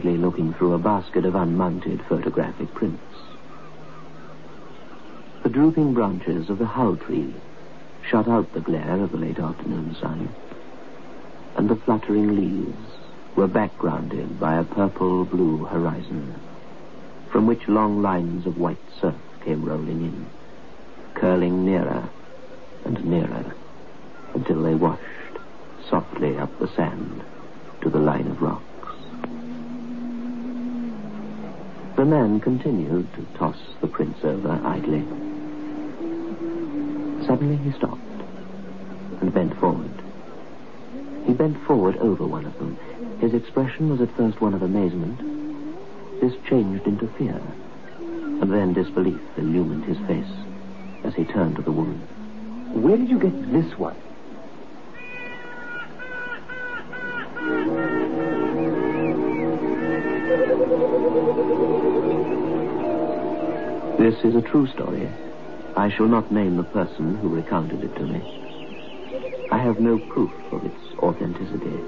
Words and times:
idly 0.00 0.16
looking 0.16 0.54
through 0.54 0.72
a 0.72 0.78
basket 0.78 1.26
of 1.26 1.34
unmounted 1.34 2.00
photographic 2.08 2.72
prints. 2.72 3.02
The 5.42 5.50
drooping 5.50 5.92
branches 5.92 6.48
of 6.48 6.58
the 6.58 6.64
hau 6.64 6.94
tree 6.94 7.34
shut 8.08 8.26
out 8.26 8.50
the 8.54 8.60
glare 8.60 8.98
of 9.02 9.12
the 9.12 9.18
late 9.18 9.38
afternoon 9.38 9.94
sun, 10.00 10.30
and 11.56 11.68
the 11.68 11.76
fluttering 11.76 12.34
leaves 12.34 12.78
were 13.36 13.46
backgrounded 13.46 14.40
by 14.40 14.54
a 14.54 14.64
purple-blue 14.64 15.66
horizon, 15.66 16.34
from 17.30 17.46
which 17.46 17.68
long 17.68 18.00
lines 18.00 18.46
of 18.46 18.56
white 18.56 18.78
surf 19.02 19.14
came 19.44 19.66
rolling 19.66 20.00
in, 20.00 20.26
curling 21.12 21.66
nearer 21.66 22.08
and 22.86 23.04
nearer 23.04 23.54
until 24.34 24.62
they 24.62 24.74
washed 24.74 25.02
softly 25.90 26.38
up 26.38 26.58
the 26.58 26.68
sand 26.68 27.22
to 27.82 27.90
the 27.90 27.98
line 27.98 28.28
of 28.28 28.40
rocks. 28.40 28.69
The 32.00 32.06
man 32.06 32.40
continued 32.40 33.12
to 33.12 33.26
toss 33.36 33.58
the 33.82 33.86
prints 33.86 34.24
over 34.24 34.58
idly. 34.64 35.02
Suddenly 37.26 37.58
he 37.58 37.72
stopped 37.72 38.00
and 39.20 39.30
bent 39.34 39.54
forward. 39.60 39.92
He 41.26 41.34
bent 41.34 41.62
forward 41.66 41.98
over 41.98 42.26
one 42.26 42.46
of 42.46 42.56
them. 42.56 42.78
His 43.20 43.34
expression 43.34 43.90
was 43.90 44.00
at 44.00 44.16
first 44.16 44.40
one 44.40 44.54
of 44.54 44.62
amazement. 44.62 45.18
This 46.22 46.32
changed 46.48 46.86
into 46.86 47.06
fear, 47.18 47.38
and 47.98 48.50
then 48.50 48.72
disbelief 48.72 49.20
illumined 49.36 49.84
his 49.84 49.98
face 50.06 50.32
as 51.04 51.14
he 51.14 51.24
turned 51.26 51.56
to 51.56 51.62
the 51.62 51.70
woman. 51.70 51.98
Where 52.80 52.96
did 52.96 53.10
you 53.10 53.18
get 53.18 53.52
this 53.52 53.76
one? 53.76 53.98
This 64.10 64.24
is 64.24 64.34
a 64.34 64.42
true 64.42 64.66
story. 64.66 65.08
I 65.76 65.88
shall 65.88 66.08
not 66.08 66.32
name 66.32 66.56
the 66.56 66.64
person 66.64 67.14
who 67.18 67.28
recounted 67.28 67.84
it 67.84 67.94
to 67.94 68.02
me. 68.02 68.20
I 69.52 69.58
have 69.58 69.78
no 69.78 69.98
proof 69.98 70.32
of 70.50 70.64
its 70.64 70.82
authenticity. 70.98 71.78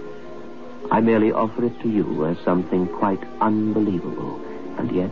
I 0.89 1.01
merely 1.01 1.33
offer 1.33 1.65
it 1.65 1.81
to 1.81 1.89
you 1.89 2.25
as 2.27 2.39
something 2.45 2.87
quite 2.87 3.19
unbelievable, 3.41 4.41
and 4.79 4.93
yet 4.93 5.11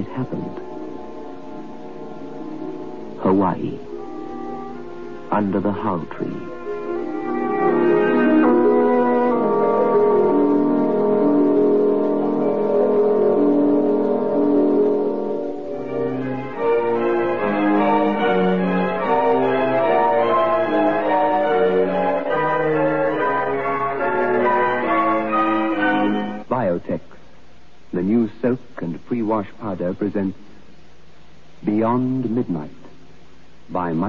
it 0.00 0.08
happened. 0.16 0.56
Hawaii, 3.20 3.78
under 5.30 5.60
the 5.60 5.72
hau 5.72 6.06
tree. 6.16 6.61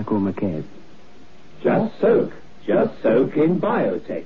Michael 0.03 0.19
McCabe. 0.19 0.65
Just 1.61 2.01
soak. 2.01 2.33
Just 2.67 3.01
soak 3.01 3.37
in 3.37 3.61
Biotex. 3.61 4.25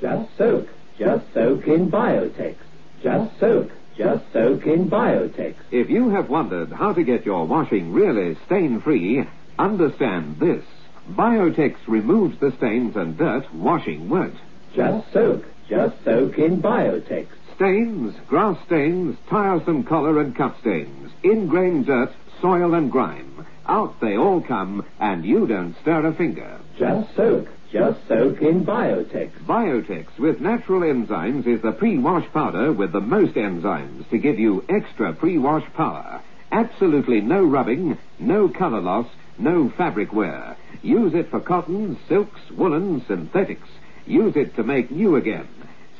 Just 0.00 0.38
soak. 0.38 0.66
Just 0.98 1.34
soak 1.34 1.66
in 1.66 1.90
Biotex. 1.90 2.56
Just 3.02 3.38
soak. 3.38 3.70
Just 3.94 4.24
soak 4.32 4.64
in 4.64 4.88
Biotex. 4.88 5.54
If 5.70 5.90
you 5.90 6.08
have 6.08 6.30
wondered 6.30 6.72
how 6.72 6.94
to 6.94 7.02
get 7.02 7.26
your 7.26 7.46
washing 7.46 7.92
really 7.92 8.38
stain 8.46 8.80
free, 8.80 9.22
understand 9.58 10.38
this. 10.40 10.64
Biotex 11.10 11.76
removes 11.86 12.38
the 12.40 12.52
stains 12.56 12.96
and 12.96 13.18
dirt 13.18 13.52
washing 13.52 14.08
won't. 14.08 14.36
Just 14.74 15.12
soak. 15.12 15.44
Just 15.68 16.02
soak 16.04 16.38
in 16.38 16.62
Biotex. 16.62 17.26
Stains, 17.56 18.14
grass 18.28 18.56
stains, 18.64 19.18
tiresome 19.28 19.84
collar 19.84 20.20
and 20.22 20.34
cup 20.34 20.58
stains, 20.60 21.10
ingrained 21.22 21.84
dirt, 21.84 22.12
soil 22.40 22.72
and 22.72 22.90
grime. 22.90 23.27
Out 23.68 24.00
they 24.00 24.16
all 24.16 24.40
come, 24.40 24.86
and 24.98 25.24
you 25.24 25.46
don't 25.46 25.76
stir 25.82 26.06
a 26.06 26.14
finger. 26.14 26.58
Just 26.78 27.14
soak. 27.14 27.48
Just 27.70 28.00
soak 28.08 28.40
in 28.40 28.64
Biotex. 28.64 29.30
Biotex 29.46 30.18
with 30.18 30.40
natural 30.40 30.80
enzymes 30.80 31.46
is 31.46 31.60
the 31.60 31.72
pre-wash 31.72 32.26
powder 32.32 32.72
with 32.72 32.92
the 32.92 33.00
most 33.00 33.34
enzymes 33.34 34.08
to 34.08 34.16
give 34.16 34.38
you 34.38 34.64
extra 34.70 35.12
pre-wash 35.12 35.70
power. 35.74 36.22
Absolutely 36.50 37.20
no 37.20 37.44
rubbing, 37.44 37.98
no 38.18 38.48
color 38.48 38.80
loss, 38.80 39.06
no 39.38 39.68
fabric 39.76 40.14
wear. 40.14 40.56
Use 40.80 41.12
it 41.12 41.30
for 41.30 41.40
cottons, 41.40 41.98
silks, 42.08 42.40
woolens, 42.50 43.06
synthetics. 43.06 43.68
Use 44.06 44.34
it 44.34 44.56
to 44.56 44.62
make 44.62 44.90
new 44.90 45.16
again. 45.16 45.46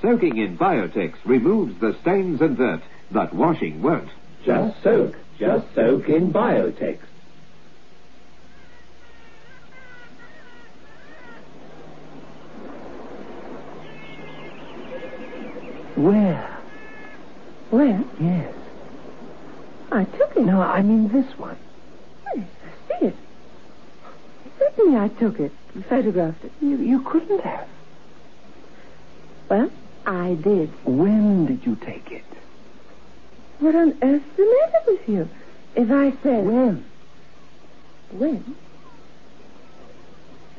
Soaking 0.00 0.38
in 0.38 0.56
Biotex 0.56 1.16
removes 1.26 1.78
the 1.80 1.94
stains 2.00 2.40
and 2.40 2.56
dirt 2.56 2.80
that 3.10 3.34
washing 3.34 3.82
won't. 3.82 4.08
Just 4.42 4.82
soak. 4.82 5.16
Just 5.38 5.66
soak 5.74 6.08
in 6.08 6.32
Biotex. 6.32 6.98
Where? 15.98 16.58
Where? 17.70 18.04
Yes. 18.20 18.54
I 19.90 20.04
took 20.04 20.36
it. 20.36 20.44
No, 20.44 20.60
I 20.60 20.80
mean 20.80 21.08
this 21.08 21.26
one. 21.36 21.56
Yes, 22.36 22.46
I 22.64 23.00
see 23.00 23.06
it. 23.06 23.16
Certainly 24.60 24.96
I 24.96 25.08
took 25.08 25.40
it. 25.40 25.50
Photographed 25.88 26.44
it. 26.44 26.52
You, 26.60 26.76
you 26.76 27.02
couldn't 27.02 27.40
have. 27.40 27.66
Well, 29.48 29.70
I 30.06 30.34
did. 30.34 30.70
When 30.84 31.46
did 31.46 31.66
you 31.66 31.74
take 31.74 32.12
it? 32.12 32.24
What 33.58 33.74
on 33.74 33.98
earth's 34.00 34.24
the 34.36 34.44
matter 34.44 34.84
with 34.92 35.08
you? 35.08 35.28
If 35.74 35.90
I 35.90 36.12
said... 36.22 36.46
When? 36.46 36.84
When? 38.12 38.56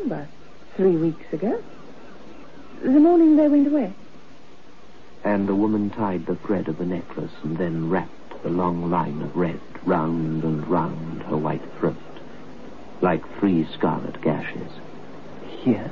About 0.06 0.28
three 0.76 0.98
weeks 0.98 1.32
ago. 1.32 1.64
The 2.84 2.90
morning 2.90 3.38
they 3.38 3.48
went 3.48 3.68
away. 3.68 3.94
And 5.30 5.48
the 5.48 5.54
woman 5.54 5.92
tied 5.92 6.26
the 6.26 6.38
thread 6.38 6.68
of 6.70 6.80
the 6.80 6.88
necklace 6.88 7.32
and 7.44 7.56
then 7.56 7.88
wrapped 7.88 8.42
the 8.42 8.50
long 8.50 8.90
line 8.90 9.22
of 9.22 9.36
red 9.38 9.60
round 9.86 10.44
and 10.44 10.68
round 10.68 11.22
her 11.22 11.38
white 11.38 11.62
throat, 11.78 11.96
like 13.02 13.22
three 13.38 13.68
scarlet 13.76 14.20
gashes. 14.24 14.72
Here. 15.62 15.92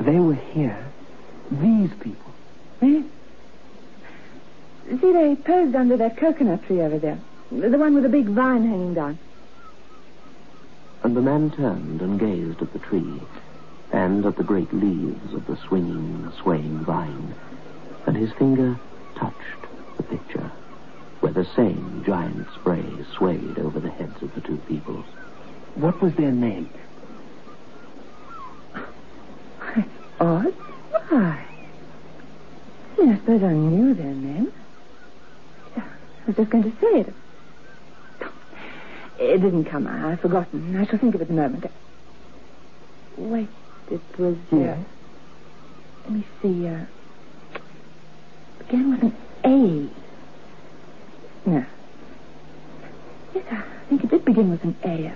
They 0.00 0.18
were 0.18 0.32
here. 0.32 0.82
These 1.50 1.90
people. 2.00 2.32
Eh? 2.80 3.02
See, 4.98 5.12
they 5.12 5.36
posed 5.44 5.76
under 5.76 5.98
that 5.98 6.16
coconut 6.16 6.64
tree 6.64 6.80
over 6.80 6.98
there. 6.98 7.18
The 7.50 7.76
one 7.76 7.92
with 7.92 8.04
the 8.04 8.08
big 8.08 8.28
vine 8.28 8.66
hanging 8.66 8.94
down. 8.94 9.18
And 11.02 11.14
the 11.14 11.20
man 11.20 11.50
turned 11.50 12.00
and 12.00 12.18
gazed 12.18 12.62
at 12.62 12.72
the 12.72 12.78
tree, 12.78 13.20
and 13.92 14.24
at 14.24 14.36
the 14.36 14.42
great 14.42 14.72
leaves 14.72 15.34
of 15.34 15.46
the 15.46 15.58
swinging, 15.68 16.32
swaying 16.40 16.78
vine, 16.86 17.34
and 18.06 18.16
his 18.16 18.32
finger 18.38 18.78
touched 19.18 19.66
the 19.96 20.02
picture, 20.04 20.50
where 21.20 21.32
the 21.32 21.46
same 21.56 22.02
giant 22.06 22.46
spray 22.60 22.98
swayed 23.16 23.58
over 23.58 23.80
the 23.80 23.90
heads 23.90 24.22
of 24.22 24.34
the 24.34 24.40
two 24.40 24.58
people. 24.68 25.04
What 25.74 26.00
was 26.02 26.14
their 26.14 26.32
name? 26.32 26.70
Odd? 30.20 30.54
Why? 31.08 31.42
I 32.98 33.16
suppose 33.18 33.42
I 33.42 33.52
knew 33.52 33.94
their 33.94 34.14
name. 34.14 34.52
I 35.76 35.82
was 36.26 36.36
just 36.36 36.50
going 36.50 36.64
to 36.64 36.70
say 36.80 37.00
it. 37.00 37.14
It 39.18 39.40
didn't 39.40 39.64
come. 39.66 39.86
I've 39.86 40.20
forgotten. 40.20 40.76
I 40.76 40.86
shall 40.86 40.98
think 40.98 41.14
of 41.14 41.22
it 41.22 41.28
in 41.28 41.38
a 41.38 41.42
moment. 41.42 41.66
Wait, 43.16 43.48
it 43.90 44.00
was. 44.18 44.36
Uh, 44.52 44.56
Yes. 44.56 44.78
Let 46.04 46.12
me 46.12 46.26
see. 46.42 46.68
Uh, 46.68 46.84
began 48.66 48.90
with 48.90 49.02
an 49.02 49.16
A. 49.44 51.48
No. 51.48 51.64
Yes, 53.34 53.44
I 53.50 53.88
think 53.88 54.04
it 54.04 54.10
did 54.10 54.24
begin 54.24 54.50
with 54.50 54.62
an 54.64 54.76
A. 54.84 55.14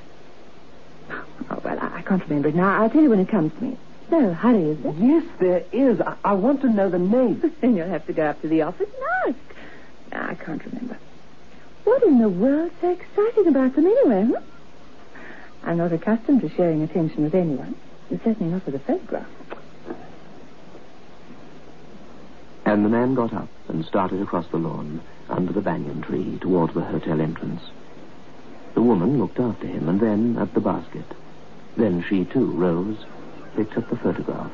Oh, 1.50 1.60
well, 1.64 1.78
I, 1.80 1.98
I 1.98 2.02
can't 2.02 2.22
remember 2.22 2.48
it 2.48 2.54
now. 2.54 2.82
I'll 2.82 2.90
tell 2.90 3.02
you 3.02 3.10
when 3.10 3.20
it 3.20 3.30
comes 3.30 3.52
to 3.54 3.60
me. 3.60 3.76
So, 4.10 4.32
hurry, 4.32 4.70
is 4.70 4.82
there? 4.82 4.92
Yes, 4.92 5.24
there 5.40 5.64
is. 5.72 6.00
I, 6.00 6.16
I 6.24 6.32
want 6.34 6.60
to 6.62 6.68
know 6.68 6.90
the 6.90 6.98
name. 6.98 7.42
then 7.60 7.76
you'll 7.76 7.88
have 7.88 8.06
to 8.06 8.12
go 8.12 8.22
up 8.22 8.40
to 8.42 8.48
the 8.48 8.62
office 8.62 8.86
and 9.26 9.36
ask. 9.36 9.56
I 10.12 10.34
can't 10.34 10.64
remember. 10.64 10.98
What 11.84 12.02
in 12.02 12.20
the 12.20 12.28
world's 12.28 12.74
so 12.80 12.90
exciting 12.90 13.46
about 13.48 13.74
them 13.74 13.86
anyway, 13.86 14.26
huh? 14.32 14.40
I'm 15.62 15.78
not 15.78 15.92
accustomed 15.92 16.40
to 16.42 16.50
sharing 16.56 16.82
attention 16.82 17.24
with 17.24 17.34
anyone. 17.34 17.76
Certainly 18.10 18.52
not 18.52 18.66
with 18.66 18.74
a 18.74 18.78
photograph. 18.80 19.26
And 22.70 22.84
the 22.84 22.88
man 22.88 23.14
got 23.14 23.34
up 23.34 23.48
and 23.66 23.84
started 23.84 24.22
across 24.22 24.46
the 24.46 24.56
lawn 24.56 25.00
under 25.28 25.52
the 25.52 25.60
banyan 25.60 26.02
tree 26.02 26.38
towards 26.40 26.72
the 26.72 26.82
hotel 26.82 27.20
entrance. 27.20 27.62
The 28.74 28.80
woman 28.80 29.18
looked 29.18 29.40
after 29.40 29.66
him 29.66 29.88
and 29.88 29.98
then 29.98 30.38
at 30.38 30.54
the 30.54 30.60
basket. 30.60 31.04
Then 31.76 32.04
she 32.08 32.26
too 32.26 32.46
rose, 32.52 32.96
picked 33.56 33.76
up 33.76 33.90
the 33.90 33.96
photograph, 33.96 34.52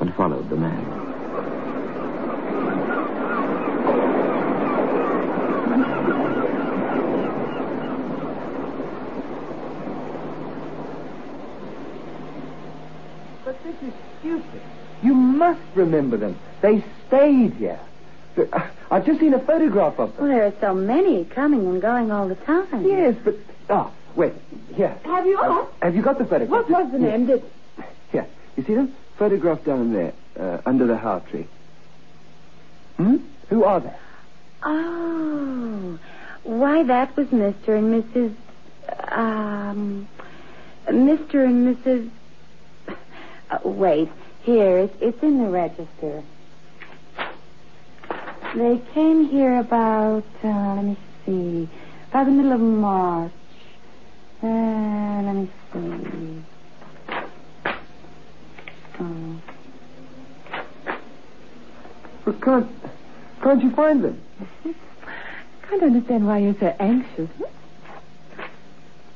and 0.00 0.12
followed 0.16 0.50
the 0.50 0.56
man. 0.56 0.84
But 13.44 13.62
this 13.62 13.76
is 13.82 13.94
stupid. 14.18 14.79
Must 15.40 15.60
remember 15.74 16.18
them. 16.18 16.38
They 16.60 16.84
stayed 17.08 17.54
here. 17.54 17.80
I- 18.52 18.68
I've 18.90 19.06
just 19.06 19.20
seen 19.20 19.32
a 19.32 19.38
photograph 19.38 19.98
of 19.98 20.14
them. 20.14 20.28
Well, 20.28 20.36
there 20.36 20.46
are 20.46 20.52
so 20.60 20.74
many 20.74 21.24
coming 21.24 21.66
and 21.66 21.80
going 21.80 22.12
all 22.12 22.28
the 22.28 22.34
time. 22.34 22.84
Yes, 22.84 23.14
but... 23.24 23.36
Ah, 23.70 23.90
wait. 24.16 24.34
Here. 24.74 24.94
Have 25.04 25.24
you 25.26 25.38
all? 25.40 25.70
Have 25.80 25.96
you 25.96 26.02
got 26.02 26.18
the 26.18 26.26
photograph? 26.26 26.68
What 26.68 26.68
was 26.68 26.92
the 26.92 26.98
name? 26.98 27.24
Did... 27.24 27.42
Here. 28.12 28.26
You 28.56 28.64
see 28.64 28.74
them? 28.74 28.94
Photograph 29.16 29.64
down 29.64 29.94
there, 29.94 30.12
uh, 30.38 30.58
under 30.66 30.86
the 30.86 30.98
hau 30.98 31.20
tree. 31.20 31.46
Hmm? 32.98 33.16
Who 33.48 33.64
are 33.64 33.80
they? 33.80 33.94
Oh. 34.62 35.98
Why, 36.42 36.82
that 36.82 37.16
was 37.16 37.28
Mr. 37.28 37.68
and 37.78 38.04
Mrs. 38.04 38.34
Um. 39.10 40.06
Mr. 40.86 41.42
and 41.46 41.76
Mrs. 41.76 42.10
Uh, 43.50 43.58
wait. 43.64 44.10
Here, 44.42 44.78
it, 44.78 44.94
it's 45.00 45.22
in 45.22 45.38
the 45.38 45.50
register. 45.50 46.22
They 48.56 48.82
came 48.94 49.28
here 49.28 49.60
about, 49.60 50.24
uh, 50.42 50.74
let 50.74 50.84
me 50.84 50.96
see, 51.24 51.68
about 52.08 52.24
the 52.24 52.32
middle 52.32 52.52
of 52.52 52.60
March. 52.60 53.32
Uh, 54.42 55.22
let 55.22 55.34
me 55.34 55.50
see. 55.72 56.44
Oh. 58.98 59.40
But 62.24 62.42
can't... 62.42 62.70
Can't 63.42 63.62
you 63.62 63.70
find 63.74 64.04
them? 64.04 64.20
I 64.64 64.74
can't 65.68 65.82
understand 65.82 66.26
why 66.26 66.38
you're 66.38 66.56
so 66.60 66.74
anxious. 66.78 67.30
huh? 67.38 67.46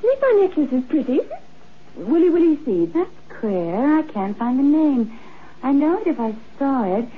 Do 0.01 0.07
you 0.07 0.17
think 0.19 0.23
my 0.23 0.47
necklace 0.47 0.73
is 0.73 0.89
pretty? 0.89 1.21
Wiliwili 1.99 2.65
Seed. 2.65 2.93
That's 2.93 3.11
queer. 3.41 3.99
I 3.99 4.03
can't 4.03 4.37
find 4.39 4.59
the 4.59 4.63
name. 4.63 5.19
I 5.63 5.73
know 5.73 5.99
it 6.01 6.07
if 6.07 6.19
I 6.21 6.35
saw 6.59 6.85
it. 6.99 7.09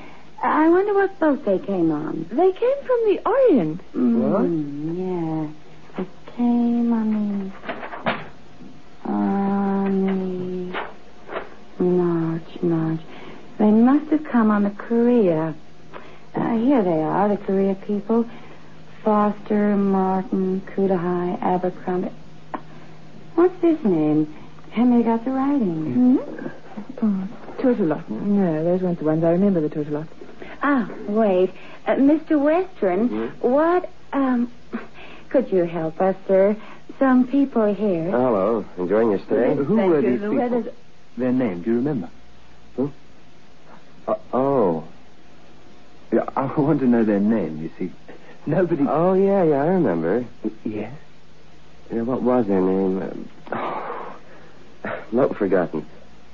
I 0.43 0.69
wonder 0.69 0.95
what 0.95 1.19
boat 1.19 1.45
they 1.45 1.59
came 1.59 1.91
on. 1.91 2.27
They 2.31 2.53
came 2.53 2.79
from 2.85 3.01
the 3.07 3.21
Orient. 3.27 3.81
Mm, 3.95 4.99
yeah. 4.99 5.49
They 5.97 6.09
came 6.37 6.93
on 6.93 7.53
the. 8.05 9.11
on 9.11 10.71
the. 10.71 10.87
March, 11.85 12.63
March. 12.63 13.01
They 13.59 13.71
must 13.71 14.11
have 14.11 14.25
come 14.25 14.51
on 14.51 14.65
the 14.65 14.71
Korea. 14.71 15.55
Uh, 16.35 16.57
here 16.59 16.83
they 16.83 17.03
are, 17.03 17.29
the 17.29 17.39
Korea 17.39 17.75
people. 17.75 18.29
Foster, 19.03 19.77
Martin, 19.77 20.61
Kudahai, 20.61 21.41
Abercrombie. 21.41 22.13
What's 23.35 23.61
his 23.63 23.83
name? 23.85 24.35
Henry 24.77 25.03
got 25.03 25.25
the 25.25 25.31
writing. 25.31 25.95
Hmm? 25.95 26.17
Oh, 27.03 27.29
Tortolot. 27.63 28.11
No, 28.11 28.63
those 28.63 28.83
weren't 28.83 28.99
the 28.99 29.07
ones. 29.07 29.25
I 29.25 29.31
remember 29.31 29.63
the 29.63 29.71
Tortolot. 29.71 30.07
Ah, 30.63 30.91
wait. 31.09 31.51
Uh, 31.87 31.95
Mr. 31.95 32.39
Western, 32.39 33.31
what, 33.41 33.89
um, 34.13 34.53
could 35.31 35.51
you 35.51 35.65
help 35.65 35.99
us, 36.03 36.15
sir? 36.29 36.55
Some 36.99 37.27
people 37.27 37.63
are 37.63 37.73
here. 37.73 38.11
Hello. 38.11 38.67
Enjoying 38.77 39.11
your 39.13 39.19
stay? 39.21 39.55
Who 39.55 39.77
Thank 39.77 39.91
were 39.91 40.01
you. 40.01 40.11
these 40.11 40.21
The 40.21 40.29
people? 40.29 40.37
weather's- 40.37 40.75
Their 41.17 41.33
name, 41.33 41.63
do 41.63 41.71
you 41.71 41.77
remember? 41.77 42.11
Uh, 44.07 44.15
oh. 44.35 44.85
Yeah, 46.13 46.29
I 46.37 46.45
want 46.61 46.81
to 46.81 46.87
know 46.87 47.03
their 47.03 47.19
name, 47.19 47.63
you 47.63 47.71
see. 47.79 47.93
Nobody... 48.45 48.85
Oh, 48.87 49.15
yeah, 49.15 49.43
yeah, 49.43 49.63
I 49.63 49.67
remember. 49.69 50.25
Yes? 50.65 50.93
Yeah, 51.91 52.03
what 52.03 52.21
was 52.23 52.47
their 52.47 52.61
name? 52.61 53.03
Um, 53.03 53.29
oh, 53.53 53.96
not 55.13 55.37
forgotten. 55.37 55.87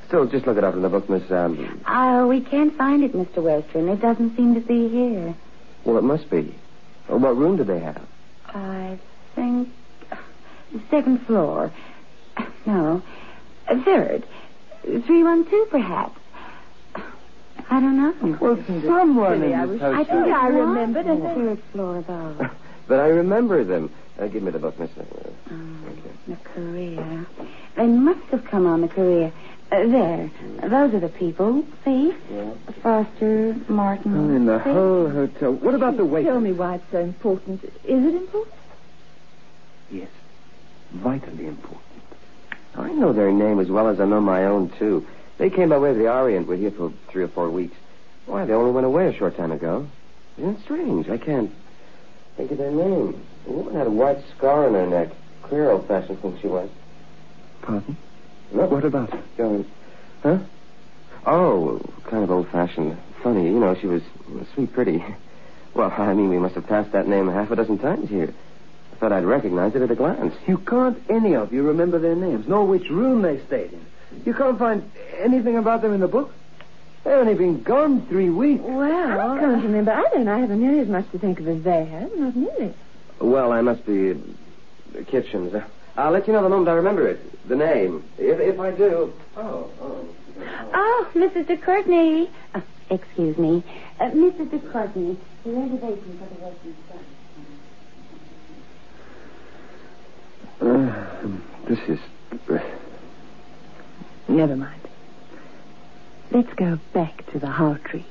Still, 0.09 0.27
just 0.27 0.47
look 0.47 0.59
it 0.59 0.65
up 0.65 0.75
in 0.75 0.83
the 0.83 0.89
book, 0.89 1.09
Miss, 1.09 1.31
um... 1.31 1.83
Uh, 1.87 2.27
we 2.29 2.41
can't 2.41 2.77
find 2.77 3.03
it, 3.03 3.13
Mr. 3.15 3.43
Western. 3.43 3.89
It 3.89 4.01
doesn't 4.01 4.37
seem 4.37 4.55
to 4.55 4.61
be 4.61 4.89
here. 4.89 5.35
Well, 5.85 5.97
it 5.97 6.03
must 6.05 6.29
be. 6.31 6.55
What 7.09 7.37
room 7.37 7.57
do 7.57 7.65
they 7.65 7.81
have? 7.81 8.03
I 8.47 8.99
think. 9.35 9.69
Second 10.91 11.27
floor. 11.27 11.73
No. 12.67 13.03
Third. 13.85 14.25
312, 14.83 15.71
perhaps. 15.71 16.19
I 17.71 17.81
don't 17.81 17.97
know. 17.97 18.37
Well, 18.41 18.57
someone 18.85 19.41
silly. 19.41 19.53
in 19.53 19.59
I 19.59 19.67
this 19.67 19.73
wish- 19.81 19.83
I 19.83 20.05
think 20.05 20.27
I 20.35 20.49
remembered 20.49 21.07
the 21.07 21.13
it. 21.15 21.35
third 21.35 21.63
floor, 21.73 22.05
though. 22.07 22.51
but 22.87 23.01
I 23.01 23.09
remember 23.09 23.65
them. 23.65 23.91
Uh, 24.19 24.27
give 24.27 24.43
me 24.43 24.51
the 24.51 24.59
book, 24.59 24.79
Miss. 24.79 24.91
Uh, 24.99 25.03
okay. 25.03 26.11
the 26.29 26.37
Korea. 26.37 27.27
They 27.77 27.87
must 27.87 28.25
have 28.31 28.45
come 28.45 28.67
on 28.67 28.83
the 28.83 28.89
Korea. 28.89 29.33
Uh, 29.71 29.87
there. 29.87 30.31
Those 30.61 30.95
are 30.95 31.01
the 31.01 31.09
people. 31.09 31.65
See? 31.85 32.13
Yeah. 32.31 32.53
Foster, 32.83 33.55
Martin. 33.69 34.15
Oh, 34.15 34.37
in 34.37 34.45
the 34.45 34.63
See? 34.63 34.71
whole 34.71 35.09
hotel. 35.09 35.53
What 35.55 35.75
about 35.75 35.97
the 35.97 36.05
waiter? 36.05 36.31
Tell 36.31 36.41
me 36.41 36.53
why 36.53 36.75
it's 36.77 36.85
so 36.93 36.99
important. 36.99 37.65
Is 37.65 37.73
it 38.05 38.15
important? 38.15 38.55
Yes. 39.91 40.11
Vitally 40.93 41.47
important. 41.47 41.81
I 42.75 42.93
know 42.93 43.13
their 43.15 43.33
name 43.33 43.61
as 43.61 43.69
well 43.69 43.89
as 43.89 43.99
I 43.99 44.05
know 44.05 44.21
my 44.21 44.45
own, 44.45 44.71
too. 44.79 45.07
They 45.39 45.49
came 45.49 45.71
by 45.71 45.79
way 45.79 45.91
of 45.91 45.97
the 45.97 46.13
Orient. 46.13 46.47
Were 46.47 46.57
here 46.57 46.71
for 46.71 46.93
three 47.09 47.23
or 47.25 47.29
four 47.29 47.51
weeks. 47.51 47.77
Why, 48.27 48.45
they 48.45 48.53
only 48.53 48.71
went 48.73 48.87
away 48.87 49.07
a 49.09 49.17
short 49.17 49.37
time 49.37 49.53
ago. 49.53 49.87
Isn't 50.39 50.59
it 50.59 50.63
strange? 50.63 51.09
I 51.09 51.19
can't 51.19 51.51
think 52.37 52.51
of 52.51 52.59
their 52.59 52.71
name. 52.71 53.23
The 53.47 53.53
woman 53.53 53.75
had 53.75 53.87
a 53.87 53.91
white 53.91 54.19
scar 54.37 54.67
on 54.67 54.75
her 54.75 54.87
neck. 54.87 55.09
Queer 55.43 55.71
old-fashioned 55.71 56.21
thing 56.23 56.39
she 56.41 56.47
was. 56.49 56.69
Pardon? 57.63 57.97
No, 58.53 58.67
What 58.67 58.85
about 58.85 59.11
her? 59.11 59.45
On. 59.45 59.67
Huh? 60.23 60.39
Oh, 61.27 61.81
kind 62.09 62.23
of 62.25 62.31
old-fashioned. 62.31 62.97
Funny, 63.23 63.45
you 63.45 63.59
know, 63.59 63.75
she 63.81 63.87
was 63.87 64.03
sweet 64.55 64.73
pretty. 64.73 65.05
Well, 65.75 65.91
I 65.97 66.13
mean, 66.13 66.29
we 66.29 66.39
must 66.39 66.55
have 66.57 66.67
passed 66.67 66.93
that 66.93 67.09
name 67.09 67.29
half 67.29 67.51
a 67.51 67.57
dozen 67.57 67.79
times 67.79 68.11
here. 68.11 68.35
I 68.93 68.97
thought 68.97 69.11
I'd 69.11 69.25
recognize 69.25 69.75
it 69.75 69.81
at 69.81 69.91
a 69.91 69.95
glance. 69.95 70.35
You 70.47 70.59
can't 70.59 70.99
any 71.09 71.35
of 71.35 71.51
you 71.51 71.63
remember 71.63 71.99
their 71.99 72.15
names, 72.15 72.47
nor 72.47 72.67
which 72.67 72.91
room 72.91 73.23
they 73.23 73.41
stayed 73.47 73.73
in. 73.73 73.87
You 74.27 74.35
can't 74.35 74.59
find 74.59 74.83
anything 75.19 75.57
about 75.57 75.81
them 75.81 75.95
in 75.95 76.01
the 76.01 76.09
book? 76.09 76.31
They've 77.05 77.15
only 77.15 77.35
been 77.35 77.63
gone 77.63 78.07
three 78.07 78.31
weeks. 78.31 78.63
Well, 78.63 79.21
I 79.21 79.39
can't 79.41 79.63
remember 79.65 79.93
either, 79.93 80.17
and 80.17 80.31
I 80.31 80.39
haven't 80.39 80.61
nearly 80.61 80.81
as 80.81 80.89
much 80.89 81.11
to 81.13 81.19
think 81.19 81.41
of 81.41 81.49
as 81.49 81.63
they 81.63 81.85
have. 81.85 82.17
Not 82.17 82.37
nearly. 82.37 82.75
Well, 83.21 83.53
I 83.53 83.61
must 83.61 83.85
be 83.85 84.13
uh, 84.13 84.15
kitchens. 85.09 85.53
Uh, 85.55 85.65
I'll 85.97 86.13
let 86.13 86.27
you 86.27 86.33
know 86.33 86.43
the 86.43 86.49
moment 86.49 86.69
I 86.69 86.75
remember 86.75 87.09
it. 87.09 87.49
The 87.49 87.57
name. 87.57 88.05
If, 88.19 88.39
if 88.41 88.61
I 88.61 88.71
do. 88.71 89.13
Oh, 89.37 89.71
oh. 89.81 90.09
Oh, 90.75 91.11
Mrs. 91.15 91.47
de 91.49 91.57
Courtney. 91.57 92.31
Uh, 92.55 92.61
excuse 92.89 93.37
me. 93.37 93.65
Uh, 93.99 94.11
Mrs. 94.11 94.51
de 94.51 94.59
Courtney. 94.71 95.19
The 95.45 95.51
reservation 95.51 96.19
for 96.19 96.35
the 96.35 96.45
waiting 96.45 96.77
Uh, 100.61 101.69
this 101.69 101.81
is. 101.89 101.99
Uh, 102.49 102.59
Never 104.29 104.55
mind. 104.57 104.82
Let's 106.43 106.55
go 106.55 106.77
back 106.93 107.25
to 107.31 107.39
the 107.39 107.47
hau 107.47 107.75
tree. 107.85 108.05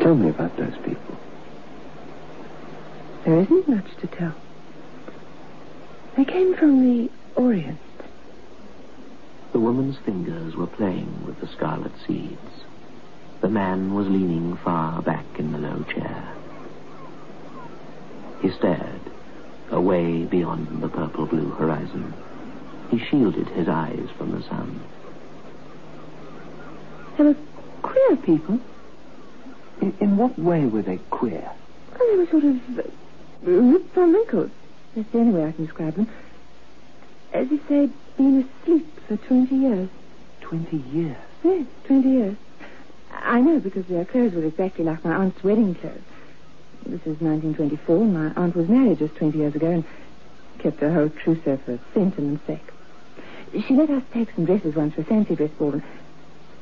tell 0.00 0.16
me 0.16 0.28
about 0.28 0.56
those 0.56 0.74
people. 0.78 1.16
There 3.24 3.36
isn't 3.36 3.68
much 3.68 3.86
to 4.00 4.08
tell. 4.08 4.34
They 6.16 6.24
came 6.24 6.56
from 6.56 6.80
the 6.82 7.08
Orient. 7.36 7.78
The 9.62 9.68
woman's 9.68 9.98
fingers 9.98 10.56
were 10.56 10.66
playing 10.66 11.24
with 11.24 11.38
the 11.38 11.46
scarlet 11.46 11.92
seeds. 12.04 12.64
The 13.42 13.48
man 13.48 13.94
was 13.94 14.08
leaning 14.08 14.56
far 14.56 15.00
back 15.02 15.24
in 15.38 15.52
the 15.52 15.58
low 15.58 15.84
chair. 15.84 16.34
He 18.40 18.50
stared, 18.50 19.00
away 19.70 20.24
beyond 20.24 20.82
the 20.82 20.88
purple-blue 20.88 21.50
horizon. 21.50 22.12
He 22.90 22.98
shielded 22.98 23.46
his 23.50 23.68
eyes 23.68 24.08
from 24.18 24.32
the 24.32 24.42
sun. 24.42 24.82
They 27.16 27.22
were 27.22 27.36
queer 27.82 28.16
people. 28.16 28.58
In, 29.80 29.94
in 30.00 30.16
what 30.16 30.36
way 30.40 30.66
were 30.66 30.82
they 30.82 30.98
queer? 31.10 31.52
Well, 31.92 32.08
they 32.10 32.16
were 32.16 32.26
sort 32.26 32.42
of 32.42 32.56
uh, 32.80 32.82
ripped 33.48 33.94
from 33.94 34.12
wrinkles. 34.12 34.50
That's 34.96 35.08
the 35.12 35.18
only 35.20 35.38
way 35.38 35.46
I 35.46 35.52
can 35.52 35.66
describe 35.66 35.94
them. 35.94 36.08
As 37.32 37.50
if 37.50 37.66
they'd 37.68 37.92
been 38.16 38.48
asleep 38.62 38.86
for 39.08 39.16
20 39.16 39.54
years. 39.54 39.88
Twenty 40.40 40.78
years. 40.92 41.16
Yes, 41.42 41.66
20 41.84 42.08
years. 42.08 42.36
I 43.10 43.40
know 43.40 43.58
because 43.58 43.86
their 43.86 44.04
clothes 44.04 44.34
were 44.34 44.44
exactly 44.44 44.84
like 44.84 45.04
my 45.04 45.14
aunt's 45.14 45.42
wedding 45.42 45.74
clothes. 45.74 46.02
This 46.84 47.00
is 47.02 47.20
1924, 47.20 47.96
and 47.96 48.14
my 48.14 48.32
aunt 48.34 48.54
was 48.54 48.68
married 48.68 48.98
just 48.98 49.14
20 49.16 49.38
years 49.38 49.54
ago 49.54 49.70
and 49.70 49.84
kept 50.58 50.80
her 50.80 50.92
whole 50.92 51.08
trousseau 51.08 51.58
for 51.64 51.78
sentiment's 51.94 52.46
sake. 52.46 52.60
She 53.66 53.74
let 53.74 53.90
us 53.90 54.02
take 54.12 54.28
some 54.34 54.44
dresses 54.44 54.74
once 54.74 54.94
for 54.94 55.04
fancy 55.04 55.36
dress 55.36 55.50
ball, 55.58 55.72
and 55.72 55.82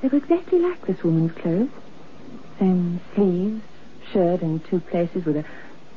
they 0.02 0.08
were 0.08 0.18
exactly 0.18 0.58
like 0.58 0.86
this 0.86 1.02
woman's 1.02 1.32
clothes. 1.32 1.70
Same 2.58 3.00
sleeves, 3.14 3.62
shirt 4.12 4.42
in 4.42 4.60
two 4.60 4.80
places 4.80 5.24
with 5.24 5.36
a 5.36 5.44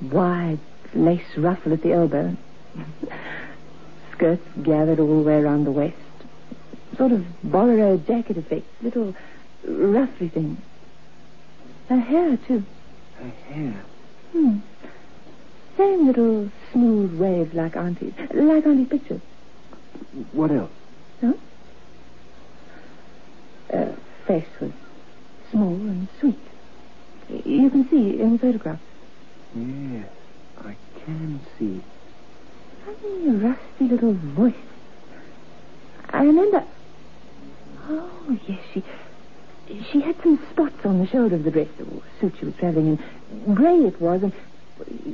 wide 0.01 0.59
lace 0.93 1.37
ruffle 1.37 1.73
at 1.73 1.81
the 1.83 1.93
elbow. 1.93 2.35
Skirts 4.23 4.47
gathered 4.63 5.01
all 5.01 5.21
the 5.21 5.27
way 5.27 5.35
around 5.35 5.65
the 5.65 5.71
waist. 5.71 5.97
Sort 6.95 7.11
of 7.11 7.25
bolero 7.43 7.97
jacket 7.97 8.37
effect, 8.37 8.65
little 8.81 9.13
ruffly 9.67 10.29
things. 10.29 10.57
Her 11.89 11.99
hair, 11.99 12.37
too. 12.47 12.63
Her 13.15 13.53
hair. 13.53 13.83
Hmm. 14.31 14.59
Same 15.75 16.07
little 16.07 16.49
smooth 16.71 17.19
waves 17.19 17.53
like 17.53 17.75
Auntie's. 17.75 18.13
Like 18.33 18.65
Auntie's 18.65 18.87
pictures. 18.87 19.19
What 20.31 20.51
else? 20.51 20.71
No? 21.21 21.37
Her 23.71 23.93
face 24.25 24.47
was 24.61 24.71
small 25.51 25.73
and 25.73 26.07
sweet. 26.21 26.39
You 27.27 27.69
can 27.69 27.89
see 27.89 28.21
in 28.21 28.31
the 28.33 28.39
photograph. 28.39 28.79
Yes, 29.53 30.07
I 30.63 30.77
can 31.03 31.41
see. 31.59 31.83
Funny, 32.85 33.29
rusty 33.37 33.87
little 33.87 34.13
voice. 34.13 34.53
I 36.09 36.23
remember. 36.23 36.63
Oh, 37.87 38.37
yes, 38.47 38.59
she. 38.73 38.83
She 39.91 40.01
had 40.01 40.15
some 40.21 40.39
spots 40.51 40.85
on 40.85 40.99
the 40.99 41.07
shoulder 41.07 41.35
of 41.35 41.43
the 41.43 41.51
dress, 41.51 41.69
or 41.79 42.03
suit 42.19 42.35
she 42.37 42.45
was 42.45 42.53
traveling 42.55 42.99
in. 43.27 43.55
Grey 43.55 43.77
it 43.77 43.99
was, 44.01 44.21
and 44.21 44.33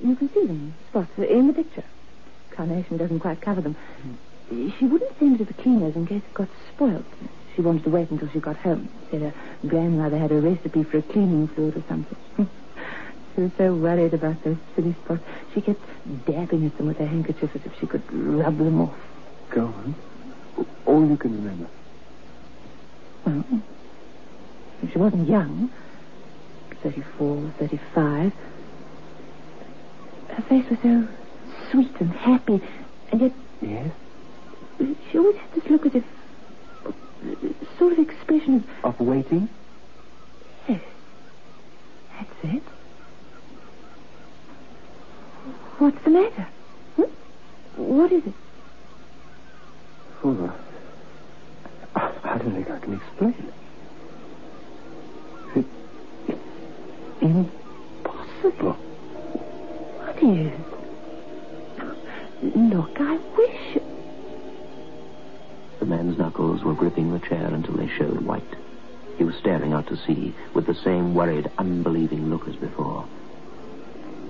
you 0.04 0.16
can 0.16 0.30
see 0.34 0.46
them, 0.46 0.74
spots, 0.90 1.12
in 1.18 1.48
the 1.48 1.54
picture. 1.54 1.84
Carnation 2.52 2.98
doesn't 2.98 3.20
quite 3.20 3.42
cover 3.42 3.62
them. 3.62 3.78
She 4.50 4.86
wouldn't 4.86 5.18
send 5.20 5.36
it 5.36 5.38
to 5.40 5.46
the 5.46 5.54
cleaners 5.62 5.96
in 5.96 6.08
case 6.08 6.24
it 6.28 6.34
got 6.34 6.50
spoiled. 6.74 7.06
She 7.56 7.62
wanted 7.62 7.84
to 7.84 7.90
wait 7.92 8.10
until 8.10 8.30
she 8.30 8.40
got 8.40 8.58
home. 8.58 8.90
Said 9.12 9.22
her 9.22 9.34
grandmother 9.68 10.18
had 10.18 10.32
a 10.32 10.42
recipe 10.42 10.84
for 10.84 10.98
a 10.98 11.02
cleaning 11.04 11.48
fluid 11.50 11.78
or 11.78 11.84
something. 11.88 12.50
She 13.40 13.44
was 13.44 13.52
so 13.58 13.74
worried 13.74 14.14
about 14.14 14.44
those 14.44 14.58
silly 14.76 14.94
spots. 15.06 15.22
She 15.54 15.62
kept 15.62 15.80
dabbing 16.26 16.66
at 16.66 16.78
them 16.78 16.88
with 16.88 16.98
her 16.98 17.06
handkerchief 17.08 17.56
as 17.56 17.62
if 17.66 17.72
she 17.80 17.88
could 17.88 18.04
rub 18.12 18.58
them 18.58 18.82
off. 18.82 18.98
Go 19.50 19.68
on. 19.68 19.96
All 20.86 21.08
you 21.08 21.16
can 21.16 21.36
remember. 21.38 21.70
Well, 23.26 23.46
she 24.92 24.98
wasn't 24.98 25.30
young. 25.30 25.72
34, 26.84 27.54
35. 27.60 28.34
Her 30.32 30.42
face 30.44 30.70
was 30.70 30.80
so 30.84 31.08
sweet 31.72 31.96
and 32.02 32.12
happy, 32.12 32.62
and 33.14 33.22
yet 33.22 33.32
Yes? 33.62 33.92
she 35.12 35.18
always 35.18 35.38
had 35.38 35.54
this 35.54 35.70
look 35.72 35.86
as 35.86 35.96
if... 35.96 36.04
sort 37.78 37.94
of 37.94 38.00
expression 38.00 38.66
of... 38.84 39.00
Of 39.00 39.00
waiting? 39.00 39.48
Yes. 40.68 40.82
That's 42.18 42.56
it. 42.56 42.64
What's 45.80 46.04
the 46.04 46.10
matter? 46.10 46.48
Hmm? 46.98 47.04
What 47.78 48.12
is 48.12 48.26
it? 48.26 48.34
Oh, 50.26 50.54
I, 51.96 52.12
I 52.22 52.38
don't 52.38 52.54
think 52.54 52.70
I 52.70 52.80
can 52.80 52.94
explain. 52.96 53.54
It, 55.56 55.66
it's 56.28 57.22
impossible. 57.22 58.74
What 58.74 60.18
is? 60.22 60.52
Look, 62.74 63.00
I 63.00 63.18
wish... 63.38 63.78
The 65.80 65.86
man's 65.86 66.18
knuckles 66.18 66.62
were 66.62 66.74
gripping 66.74 67.14
the 67.14 67.20
chair 67.20 67.54
until 67.54 67.78
they 67.78 67.88
showed 67.88 68.20
white. 68.26 68.44
He 69.18 69.24
was 69.24 69.36
staring 69.36 69.72
out 69.72 69.88
to 69.88 69.96
sea 70.06 70.36
with 70.54 70.66
the 70.66 70.76
same 70.76 71.14
worried, 71.14 71.50
unbelieving 71.58 72.30
look 72.30 72.50
as 72.50 72.58
before. 72.58 73.08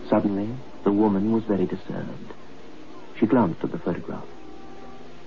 Suddenly, 0.10 0.56
the 0.84 0.92
woman 0.92 1.32
was 1.32 1.44
very 1.46 1.66
disturbed. 1.66 2.34
She 3.20 3.26
glanced 3.26 3.64
at 3.64 3.72
the 3.72 3.80
photograph. 3.80 4.28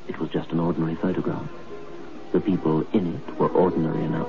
It 0.09 0.19
was 0.19 0.31
just 0.31 0.51
an 0.51 0.61
ordinary 0.61 0.97
photograph. 0.97 1.49
The 2.33 2.41
people 2.41 2.83
in 2.93 3.07
it 3.15 3.39
were 3.39 3.51
ordinary 3.51 4.05
enough. 4.05 4.29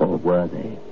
Or 0.00 0.16
were 0.16 0.48
they? 0.48 0.89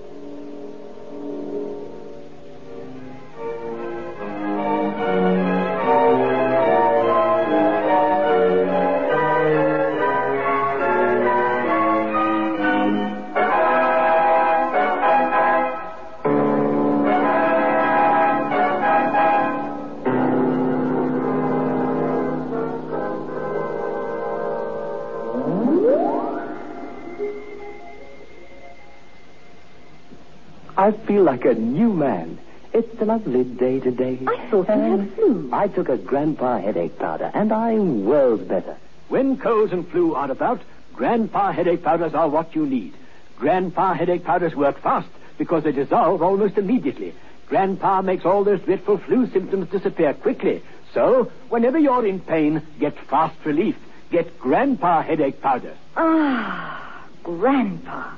Lovely 33.19 33.45
day 33.45 33.81
today. 33.81 34.19
I 34.27 34.49
thought 34.49 34.69
you 34.69 34.97
had 34.97 35.15
flu. 35.15 35.51
I 35.53 35.67
took 35.69 35.89
a 35.89 35.97
grandpa 35.97 36.61
headache 36.61 36.99
powder, 36.99 37.31
and 37.35 37.53
I'm 37.53 38.05
worlds 38.05 38.45
better. 38.45 38.77
When 39.09 39.39
colds 39.39 39.73
and 39.73 39.89
flu 39.89 40.15
are 40.15 40.31
about, 40.31 40.61
grandpa 40.95 41.51
headache 41.53 41.83
powders 41.83 42.15
are 42.15 42.29
what 42.29 42.55
you 42.55 42.65
need. 42.65 42.95
Grandpa 43.37 43.95
headache 43.95 44.25
powders 44.25 44.55
work 44.55 44.81
fast 44.81 45.09
because 45.37 45.65
they 45.65 45.73
dissolve 45.73 46.23
almost 46.23 46.59
immediately. 46.59 47.13
Grandpa 47.49 48.03
makes 48.03 48.25
all 48.25 48.45
those 48.45 48.61
dreadful 48.61 48.99
flu 48.99 49.27
symptoms 49.33 49.69
disappear 49.71 50.15
quickly. 50.15 50.63
So, 50.95 51.25
whenever 51.49 51.79
you're 51.79 52.07
in 52.07 52.21
pain, 52.21 52.63
get 52.79 52.97
fast 53.09 53.37
relief. 53.45 53.77
Get 54.11 54.39
grandpa 54.39 55.03
headache 55.03 55.41
powder. 55.41 55.75
Ah, 55.97 57.05
Grandpa. 57.25 58.15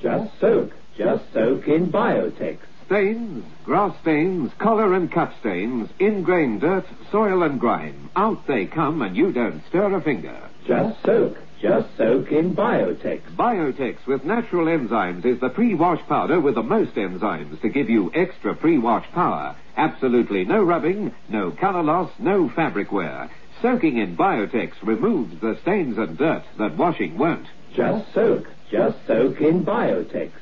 Just 0.00 0.40
soak. 0.40 0.72
Just 0.96 1.32
soak 1.32 1.68
in 1.68 1.92
Biotex. 1.92 2.58
Stains, 2.90 3.44
grass 3.64 3.94
stains, 4.02 4.50
collar 4.58 4.94
and 4.94 5.12
cup 5.12 5.32
stains, 5.38 5.88
ingrain 6.00 6.58
dirt, 6.58 6.84
soil 7.12 7.44
and 7.44 7.60
grime. 7.60 8.10
Out 8.16 8.44
they 8.48 8.66
come 8.66 9.00
and 9.00 9.16
you 9.16 9.30
don't 9.30 9.62
stir 9.68 9.94
a 9.94 10.00
finger. 10.00 10.36
Just 10.66 11.00
soak. 11.04 11.36
Just 11.60 11.86
soak 11.96 12.32
in 12.32 12.56
Biotex. 12.56 13.20
Biotex 13.36 14.04
with 14.08 14.24
natural 14.24 14.66
enzymes 14.66 15.24
is 15.24 15.38
the 15.38 15.50
pre-wash 15.50 16.00
powder 16.08 16.40
with 16.40 16.56
the 16.56 16.64
most 16.64 16.96
enzymes 16.96 17.60
to 17.60 17.68
give 17.68 17.88
you 17.88 18.10
extra 18.12 18.56
pre-wash 18.56 19.06
power. 19.12 19.54
Absolutely 19.76 20.44
no 20.44 20.64
rubbing, 20.64 21.14
no 21.28 21.52
color 21.52 21.84
loss, 21.84 22.10
no 22.18 22.48
fabric 22.48 22.90
wear. 22.90 23.30
Soaking 23.62 23.98
in 23.98 24.16
Biotex 24.16 24.72
removes 24.82 25.40
the 25.40 25.56
stains 25.62 25.96
and 25.96 26.18
dirt 26.18 26.42
that 26.58 26.76
washing 26.76 27.16
won't. 27.16 27.46
Just 27.72 28.12
soak. 28.12 28.48
Just 28.68 28.96
soak 29.06 29.40
in 29.40 29.64
Biotex. 29.64 30.32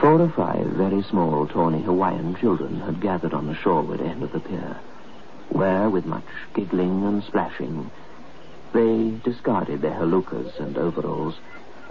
Four 0.00 0.20
or 0.20 0.28
five 0.36 0.66
very 0.66 1.02
small, 1.02 1.46
tawny 1.46 1.82
Hawaiian 1.82 2.34
children 2.34 2.80
had 2.80 3.00
gathered 3.00 3.32
on 3.32 3.46
the 3.46 3.54
shoreward 3.54 4.00
end 4.00 4.22
of 4.22 4.32
the 4.32 4.40
pier, 4.40 4.76
where, 5.48 5.88
with 5.88 6.04
much 6.04 6.26
giggling 6.52 7.04
and 7.04 7.22
splashing, 7.24 7.90
they 8.72 9.18
discarded 9.22 9.80
their 9.80 9.94
halukas 9.94 10.58
and 10.58 10.76
overalls 10.76 11.36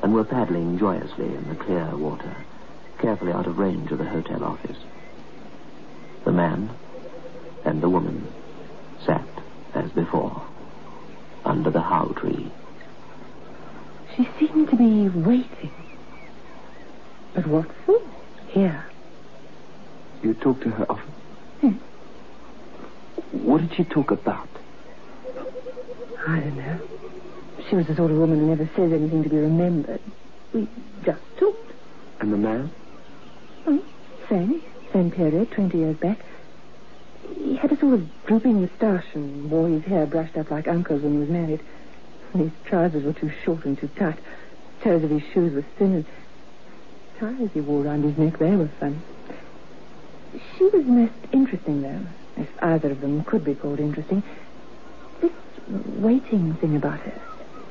and 0.03 0.13
were 0.13 0.25
paddling 0.25 0.77
joyously 0.77 1.33
in 1.33 1.47
the 1.47 1.55
clear 1.55 1.95
water, 1.95 2.35
carefully 2.99 3.31
out 3.31 3.47
of 3.47 3.57
range 3.57 3.91
of 3.91 3.97
the 3.97 4.05
hotel 4.05 4.43
office. 4.43 4.77
The 6.25 6.33
man 6.33 6.69
and 7.65 7.81
the 7.81 7.89
woman 7.89 8.27
sat 9.05 9.27
as 9.73 9.89
before, 9.91 10.45
under 11.45 11.69
the 11.69 11.81
hau 11.81 12.07
tree. 12.15 12.51
She 14.15 14.27
seemed 14.39 14.69
to 14.69 14.75
be 14.75 15.09
waiting. 15.09 15.71
But 17.33 17.47
what 17.47 17.67
for? 17.85 18.01
Here. 18.47 18.85
You 20.21 20.33
talk 20.35 20.61
to 20.61 20.69
her 20.69 20.85
often? 20.89 21.13
Hmm. 21.61 23.45
What 23.45 23.61
did 23.61 23.73
she 23.75 23.83
talk 23.83 24.11
about? 24.11 24.47
I 26.27 26.39
don't 26.39 26.57
know. 26.57 26.79
She 27.69 27.75
was 27.75 27.87
the 27.87 27.95
sort 27.95 28.11
of 28.11 28.17
woman 28.17 28.39
who 28.39 28.47
never 28.47 28.69
says 28.75 28.93
anything 28.93 29.23
to 29.23 29.29
be 29.29 29.37
remembered. 29.37 30.01
We 30.53 30.67
just 31.03 31.21
talked. 31.37 31.71
And 32.19 32.31
the 32.31 32.37
man? 32.37 32.71
Oh, 33.65 33.83
same. 34.29 34.61
Same 34.93 35.09
period, 35.09 35.51
20 35.51 35.77
years 35.77 35.97
back. 35.97 36.19
He 37.53 37.59
had 37.59 37.71
a 37.71 37.77
sort 37.77 37.93
of 37.93 38.25
drooping 38.25 38.61
moustache 38.61 39.05
and 39.13 39.51
wore 39.51 39.67
his 39.67 39.83
hair 39.83 40.07
brushed 40.07 40.35
up 40.37 40.49
like 40.49 40.67
Uncle's 40.67 41.03
when 41.03 41.13
he 41.13 41.19
was 41.19 41.29
married. 41.29 41.61
And 42.33 42.41
his 42.41 42.51
trousers 42.65 43.03
were 43.03 43.13
too 43.13 43.31
short 43.45 43.63
and 43.65 43.77
too 43.77 43.89
tight. 43.89 44.17
The 44.79 44.85
Toes 44.85 45.03
of 45.03 45.11
his 45.11 45.21
shoes 45.31 45.53
were 45.53 45.63
thin 45.77 45.93
and 45.93 46.05
ties 47.19 47.51
he 47.53 47.61
wore 47.61 47.83
round 47.83 48.05
his 48.05 48.17
neck, 48.17 48.39
they 48.39 48.55
were 48.55 48.71
fun. 48.79 49.03
She 50.57 50.63
was 50.63 50.83
most 50.83 51.13
interesting, 51.31 51.83
though, 51.83 52.07
if 52.37 52.49
either 52.63 52.89
of 52.89 53.01
them 53.01 53.23
could 53.23 53.43
be 53.43 53.53
called 53.53 53.79
interesting. 53.79 54.23
This 55.21 55.31
waiting 55.67 56.55
thing 56.55 56.75
about 56.75 57.01
her, 57.01 57.21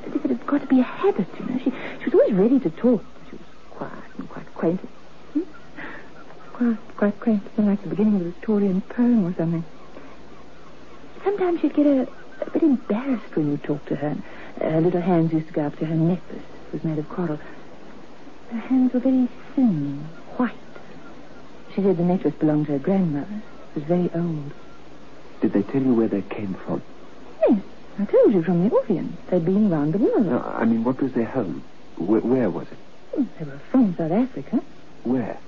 it 0.07 0.13
had 0.13 0.47
got 0.47 0.61
to 0.61 0.67
be 0.69 0.79
a 0.79 0.85
habit, 0.85 1.27
you 1.41 1.47
know. 1.47 1.59
She, 1.59 1.73
she 1.99 2.05
was 2.05 2.15
always 2.15 2.35
ready 2.35 2.61
to 2.61 2.71
talk. 2.71 3.05
She 3.29 3.35
was 3.35 3.47
quiet 3.71 4.05
and 4.17 4.29
quite 4.29 4.55
quaint. 4.55 4.81
Hmm? 6.63 6.75
Quite, 6.97 6.97
quite 6.97 7.21
quaint, 7.21 7.59
like 7.59 7.83
the 7.83 7.89
beginning 7.89 8.15
of 8.17 8.21
a 8.21 8.25
Victorian 8.27 8.83
poem 8.83 9.27
or 9.27 9.35
something. 9.37 9.65
Sometimes 11.25 11.61
you'd 11.61 11.75
get 11.75 11.87
a, 11.87 12.07
a 12.47 12.51
bit 12.51 12.63
embarrassed 12.63 13.35
when 13.35 13.51
you 13.51 13.57
talked 13.57 13.89
to 13.89 13.97
her. 13.97 14.17
Her 14.61 14.81
little 14.81 15.01
hands 15.01 15.33
used 15.33 15.49
to 15.49 15.53
go 15.53 15.63
up 15.67 15.77
to 15.81 15.85
her 15.87 15.95
necklace. 15.97 16.43
It 16.69 16.73
was 16.73 16.85
made 16.85 16.99
of 16.99 17.09
coral. 17.09 17.41
Her 18.53 18.59
hands 18.59 18.93
were 18.93 19.01
very 19.01 19.29
thin, 19.57 20.05
white. 20.37 20.53
She 21.75 21.83
said 21.83 21.97
the 21.97 22.05
necklace 22.05 22.35
belonged 22.39 22.67
to 22.67 22.73
her 22.73 22.79
grandmother. 22.79 23.43
It 23.75 23.81
was 23.81 23.85
very 23.85 24.09
old. 24.15 24.53
Did 25.41 25.55
they 25.55 25.63
tell 25.63 25.83
you 25.83 25.95
where 25.95 26.09
they 26.09 26.23
came 26.23 26.55
from? 26.65 26.81
Yes, 27.49 27.61
I 27.99 28.05
told 28.05 28.35
you 28.35 28.43
from 28.45 28.63
the 28.69 28.71
Orient. 28.73 29.31
They'd 29.31 29.45
been 29.45 29.69
round 29.69 29.95
the 29.95 29.99
world. 29.99 30.27
No, 30.27 30.39
I 30.39 30.65
mean, 30.65 30.85
what 30.85 31.03
was 31.03 31.11
their 31.13 31.25
home? 31.27 31.65
Where, 31.97 32.21
where 32.21 32.51
was 32.51 32.69
it? 32.71 32.79
Oh, 33.17 33.27
They 33.41 33.47
were 33.47 33.61
from 33.73 33.97
South 33.97 34.13
Africa. 34.13 34.61
Where? 35.03 35.41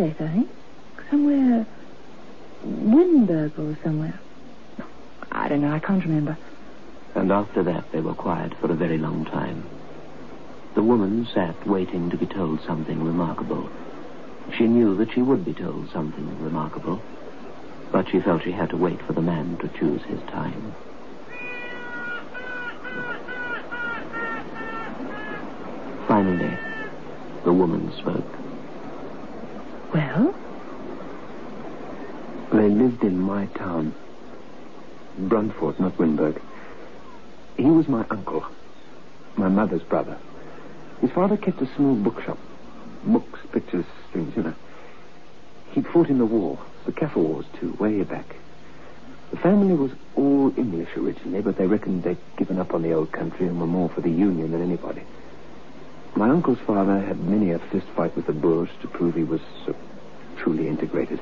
I 0.00 0.12
think. 0.12 0.48
Somewhere... 1.10 1.66
Windberg 2.64 3.58
or 3.58 3.78
somewhere. 3.84 4.18
I 5.30 5.48
don't 5.48 5.60
know. 5.60 5.70
I 5.70 5.78
can't 5.78 6.02
remember. 6.02 6.36
And 7.14 7.30
after 7.30 7.62
that, 7.62 7.90
they 7.92 8.00
were 8.00 8.14
quiet 8.14 8.52
for 8.60 8.70
a 8.70 8.74
very 8.74 8.98
long 8.98 9.24
time. 9.24 9.64
The 10.74 10.82
woman 10.82 11.26
sat 11.32 11.66
waiting 11.66 12.10
to 12.10 12.16
be 12.16 12.26
told 12.26 12.60
something 12.62 13.02
remarkable. 13.02 13.70
She 14.56 14.66
knew 14.66 14.96
that 14.96 15.12
she 15.12 15.22
would 15.22 15.44
be 15.44 15.54
told 15.54 15.90
something 15.90 16.42
remarkable, 16.42 17.00
but 17.92 18.08
she 18.08 18.20
felt 18.20 18.42
she 18.42 18.52
had 18.52 18.70
to 18.70 18.76
wait 18.76 19.00
for 19.02 19.12
the 19.12 19.22
man 19.22 19.56
to 19.58 19.68
choose 19.78 20.02
his 20.02 20.20
time. 20.22 20.74
Finally, 26.06 26.58
the 27.44 27.52
woman 27.52 27.92
spoke. 27.98 28.47
Well? 29.92 30.34
They 32.52 32.68
lived 32.68 33.04
in 33.04 33.18
my 33.18 33.46
town. 33.46 33.94
Brunford, 35.18 35.80
not 35.80 35.98
Winburg. 35.98 36.40
He 37.56 37.64
was 37.64 37.88
my 37.88 38.06
uncle, 38.10 38.44
my 39.36 39.48
mother's 39.48 39.82
brother. 39.82 40.16
His 41.00 41.10
father 41.10 41.36
kept 41.36 41.60
a 41.60 41.74
small 41.74 41.94
bookshop. 41.94 42.38
Books, 43.04 43.40
pictures, 43.52 43.86
things, 44.12 44.36
you 44.36 44.42
know. 44.42 44.54
He'd 45.72 45.86
fought 45.86 46.08
in 46.08 46.18
the 46.18 46.26
war, 46.26 46.58
the 46.86 46.92
Kaffir 46.92 47.16
Wars, 47.16 47.46
too, 47.60 47.72
way 47.78 48.02
back. 48.02 48.36
The 49.30 49.36
family 49.36 49.74
was 49.74 49.92
all 50.16 50.52
English 50.56 50.96
originally, 50.96 51.42
but 51.42 51.56
they 51.56 51.66
reckoned 51.66 52.02
they'd 52.02 52.16
given 52.36 52.58
up 52.58 52.72
on 52.74 52.82
the 52.82 52.92
old 52.92 53.12
country 53.12 53.46
and 53.46 53.60
were 53.60 53.66
more 53.66 53.88
for 53.90 54.00
the 54.00 54.10
Union 54.10 54.52
than 54.52 54.62
anybody. 54.62 55.02
My 56.16 56.30
uncle's 56.30 56.58
father 56.66 57.00
had 57.00 57.20
many 57.20 57.52
a 57.52 57.58
fist 57.58 57.86
fight 57.94 58.16
with 58.16 58.26
the 58.26 58.32
Boers 58.32 58.70
to 58.82 58.88
prove 58.88 59.14
he 59.14 59.24
was 59.24 59.40
uh, 59.66 59.72
truly 60.36 60.66
integrated. 60.66 61.20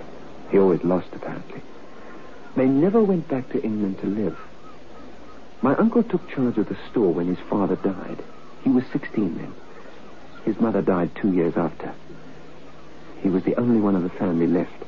He 0.50 0.58
always 0.58 0.82
lost, 0.84 1.08
apparently. 1.12 1.60
They 2.56 2.66
never 2.66 3.02
went 3.02 3.28
back 3.28 3.50
to 3.50 3.62
England 3.62 3.98
to 4.00 4.06
live. 4.06 4.38
My 5.60 5.74
uncle 5.76 6.02
took 6.02 6.28
charge 6.30 6.58
of 6.58 6.68
the 6.68 6.78
store 6.90 7.12
when 7.12 7.26
his 7.26 7.38
father 7.50 7.76
died. 7.76 8.22
He 8.62 8.70
was 8.70 8.84
16 8.92 9.36
then. 9.36 9.54
His 10.44 10.60
mother 10.60 10.80
died 10.80 11.10
two 11.14 11.32
years 11.32 11.56
after. 11.56 11.92
He 13.20 13.28
was 13.28 13.42
the 13.44 13.56
only 13.56 13.80
one 13.80 13.96
of 13.96 14.02
the 14.02 14.08
family 14.10 14.46
left. 14.46 14.84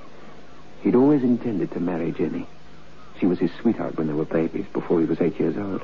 He'd 0.82 0.94
always 0.94 1.22
intended 1.22 1.72
to 1.72 1.80
marry 1.80 2.12
Jenny. 2.12 2.46
She 3.18 3.26
was 3.26 3.38
his 3.38 3.50
sweetheart 3.60 3.96
when 3.96 4.06
they 4.06 4.12
were 4.12 4.24
babies, 4.24 4.66
before 4.72 5.00
he 5.00 5.06
was 5.06 5.20
eight 5.20 5.40
years 5.40 5.56
old. 5.56 5.82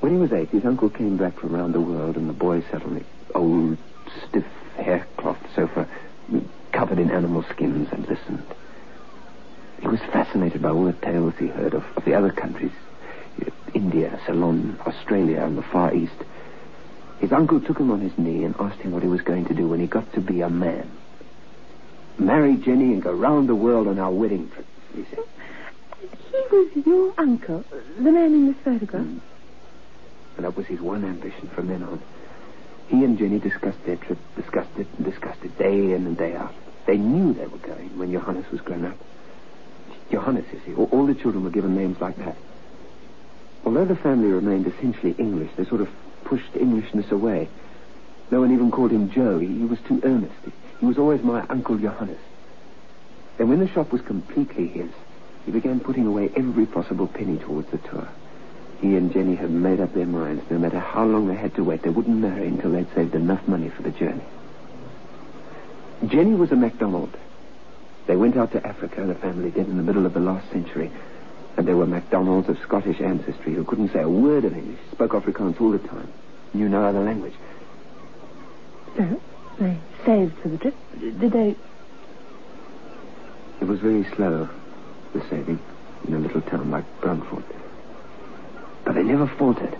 When 0.00 0.12
he 0.12 0.18
was 0.18 0.32
eight, 0.32 0.50
his 0.50 0.64
uncle 0.64 0.90
came 0.90 1.16
back 1.16 1.38
from 1.38 1.54
around 1.54 1.72
the 1.72 1.80
world, 1.80 2.16
and 2.16 2.28
the 2.28 2.34
boy 2.34 2.62
sat 2.70 2.82
on 2.82 2.94
the 2.94 3.04
old, 3.34 3.78
stiff 4.26 4.46
haircloth 4.76 5.38
sofa, 5.54 5.88
covered 6.72 6.98
in 6.98 7.10
animal 7.10 7.44
skins, 7.50 7.88
and 7.90 8.06
listened. 8.08 8.44
He 9.80 9.88
was 9.88 10.00
fascinated 10.12 10.62
by 10.62 10.70
all 10.70 10.84
the 10.84 10.92
tales 10.92 11.34
he 11.38 11.48
heard 11.48 11.74
of, 11.74 11.84
of 11.96 12.04
the 12.04 12.14
other 12.14 12.30
countries 12.30 12.72
India, 13.74 14.18
Ceylon, 14.26 14.78
Australia, 14.86 15.42
and 15.42 15.56
the 15.56 15.62
Far 15.62 15.94
East. 15.94 16.14
His 17.20 17.32
uncle 17.32 17.60
took 17.60 17.78
him 17.78 17.90
on 17.90 18.00
his 18.00 18.16
knee 18.16 18.44
and 18.44 18.54
asked 18.58 18.80
him 18.80 18.92
what 18.92 19.02
he 19.02 19.08
was 19.08 19.20
going 19.22 19.44
to 19.46 19.54
do 19.54 19.68
when 19.68 19.80
he 19.80 19.86
got 19.86 20.12
to 20.14 20.20
be 20.20 20.40
a 20.40 20.48
man. 20.48 20.90
Marry 22.18 22.56
Jenny 22.56 22.92
and 22.92 23.02
go 23.02 23.12
round 23.12 23.48
the 23.48 23.54
world 23.54 23.86
on 23.86 23.98
our 23.98 24.10
wedding 24.10 24.50
trip, 24.50 24.66
he 24.94 25.04
said. 25.10 25.24
He 26.00 26.56
was 26.56 26.86
your 26.86 27.14
uncle, 27.18 27.64
the 27.96 28.10
man 28.10 28.32
in 28.32 28.46
this 28.46 28.56
photograph. 28.64 29.02
Mm. 29.02 29.20
And 30.38 30.44
that 30.44 30.56
was 30.56 30.66
his 30.66 30.80
one 30.80 31.04
ambition 31.04 31.48
from 31.48 31.66
then 31.66 31.82
on. 31.82 32.00
He 32.86 33.02
and 33.02 33.18
Jenny 33.18 33.40
discussed 33.40 33.84
their 33.84 33.96
trip, 33.96 34.18
discussed 34.36 34.70
it, 34.78 34.86
and 34.96 35.04
discussed 35.04 35.44
it 35.44 35.58
day 35.58 35.92
in 35.92 36.06
and 36.06 36.16
day 36.16 36.36
out. 36.36 36.54
They 36.86 36.96
knew 36.96 37.34
they 37.34 37.48
were 37.48 37.58
going 37.58 37.98
when 37.98 38.12
Johannes 38.12 38.48
was 38.52 38.60
grown 38.60 38.84
up. 38.84 38.96
Johannes, 40.12 40.46
you 40.52 40.60
see, 40.64 40.74
all, 40.74 40.88
all 40.92 41.06
the 41.06 41.16
children 41.16 41.42
were 41.42 41.50
given 41.50 41.74
names 41.74 42.00
like 42.00 42.16
that. 42.18 42.36
Although 43.64 43.86
the 43.86 43.96
family 43.96 44.28
remained 44.28 44.68
essentially 44.68 45.16
English, 45.18 45.50
they 45.56 45.64
sort 45.64 45.80
of 45.80 45.88
pushed 46.22 46.54
Englishness 46.54 47.10
away. 47.10 47.48
No 48.30 48.40
one 48.40 48.52
even 48.52 48.70
called 48.70 48.92
him 48.92 49.10
Joe. 49.10 49.40
He, 49.40 49.48
he 49.48 49.64
was 49.64 49.80
too 49.88 50.00
earnest. 50.04 50.36
He, 50.44 50.52
he 50.78 50.86
was 50.86 50.98
always 50.98 51.20
my 51.20 51.44
Uncle 51.48 51.78
Johannes. 51.78 52.20
And 53.40 53.48
when 53.48 53.58
the 53.58 53.68
shop 53.68 53.90
was 53.90 54.02
completely 54.02 54.68
his, 54.68 54.90
he 55.46 55.50
began 55.50 55.80
putting 55.80 56.06
away 56.06 56.30
every 56.36 56.64
possible 56.64 57.08
penny 57.08 57.38
towards 57.38 57.68
the 57.72 57.78
tour. 57.78 58.08
He 58.80 58.96
and 58.96 59.12
Jenny 59.12 59.34
had 59.34 59.50
made 59.50 59.80
up 59.80 59.92
their 59.92 60.06
minds. 60.06 60.44
No 60.50 60.58
matter 60.58 60.78
how 60.78 61.04
long 61.04 61.26
they 61.26 61.34
had 61.34 61.54
to 61.56 61.64
wait, 61.64 61.82
they 61.82 61.90
wouldn't 61.90 62.16
marry 62.16 62.46
until 62.46 62.72
they'd 62.72 62.94
saved 62.94 63.14
enough 63.14 63.46
money 63.48 63.70
for 63.70 63.82
the 63.82 63.90
journey. 63.90 64.24
Jenny 66.06 66.34
was 66.34 66.52
a 66.52 66.56
MacDonald. 66.56 67.16
They 68.06 68.16
went 68.16 68.36
out 68.36 68.52
to 68.52 68.64
Africa, 68.64 69.04
the 69.04 69.16
family 69.16 69.50
did, 69.50 69.68
in 69.68 69.76
the 69.76 69.82
middle 69.82 70.06
of 70.06 70.14
the 70.14 70.20
last 70.20 70.48
century. 70.50 70.90
And 71.56 71.66
they 71.66 71.74
were 71.74 71.86
MacDonalds 71.86 72.48
of 72.48 72.56
Scottish 72.62 73.00
ancestry 73.00 73.52
who 73.52 73.64
couldn't 73.64 73.92
say 73.92 74.00
a 74.00 74.08
word 74.08 74.44
of 74.44 74.54
English, 74.54 74.78
spoke 74.92 75.10
Afrikaans 75.10 75.60
all 75.60 75.72
the 75.72 75.78
time, 75.80 76.08
knew 76.54 76.68
no 76.68 76.84
other 76.84 77.00
language. 77.00 77.34
So, 78.96 79.20
they 79.58 79.76
saved 80.06 80.38
for 80.38 80.48
the 80.48 80.58
trip. 80.58 80.74
Did 81.00 81.32
they... 81.32 81.56
It 83.60 83.66
was 83.66 83.80
very 83.80 84.04
slow, 84.14 84.48
the 85.12 85.20
saving, 85.28 85.58
in 86.06 86.14
a 86.14 86.18
little 86.20 86.42
town 86.42 86.70
like 86.70 86.84
Brunford. 87.00 87.42
But 88.88 88.94
they 88.94 89.02
never 89.02 89.26
faltered. 89.26 89.76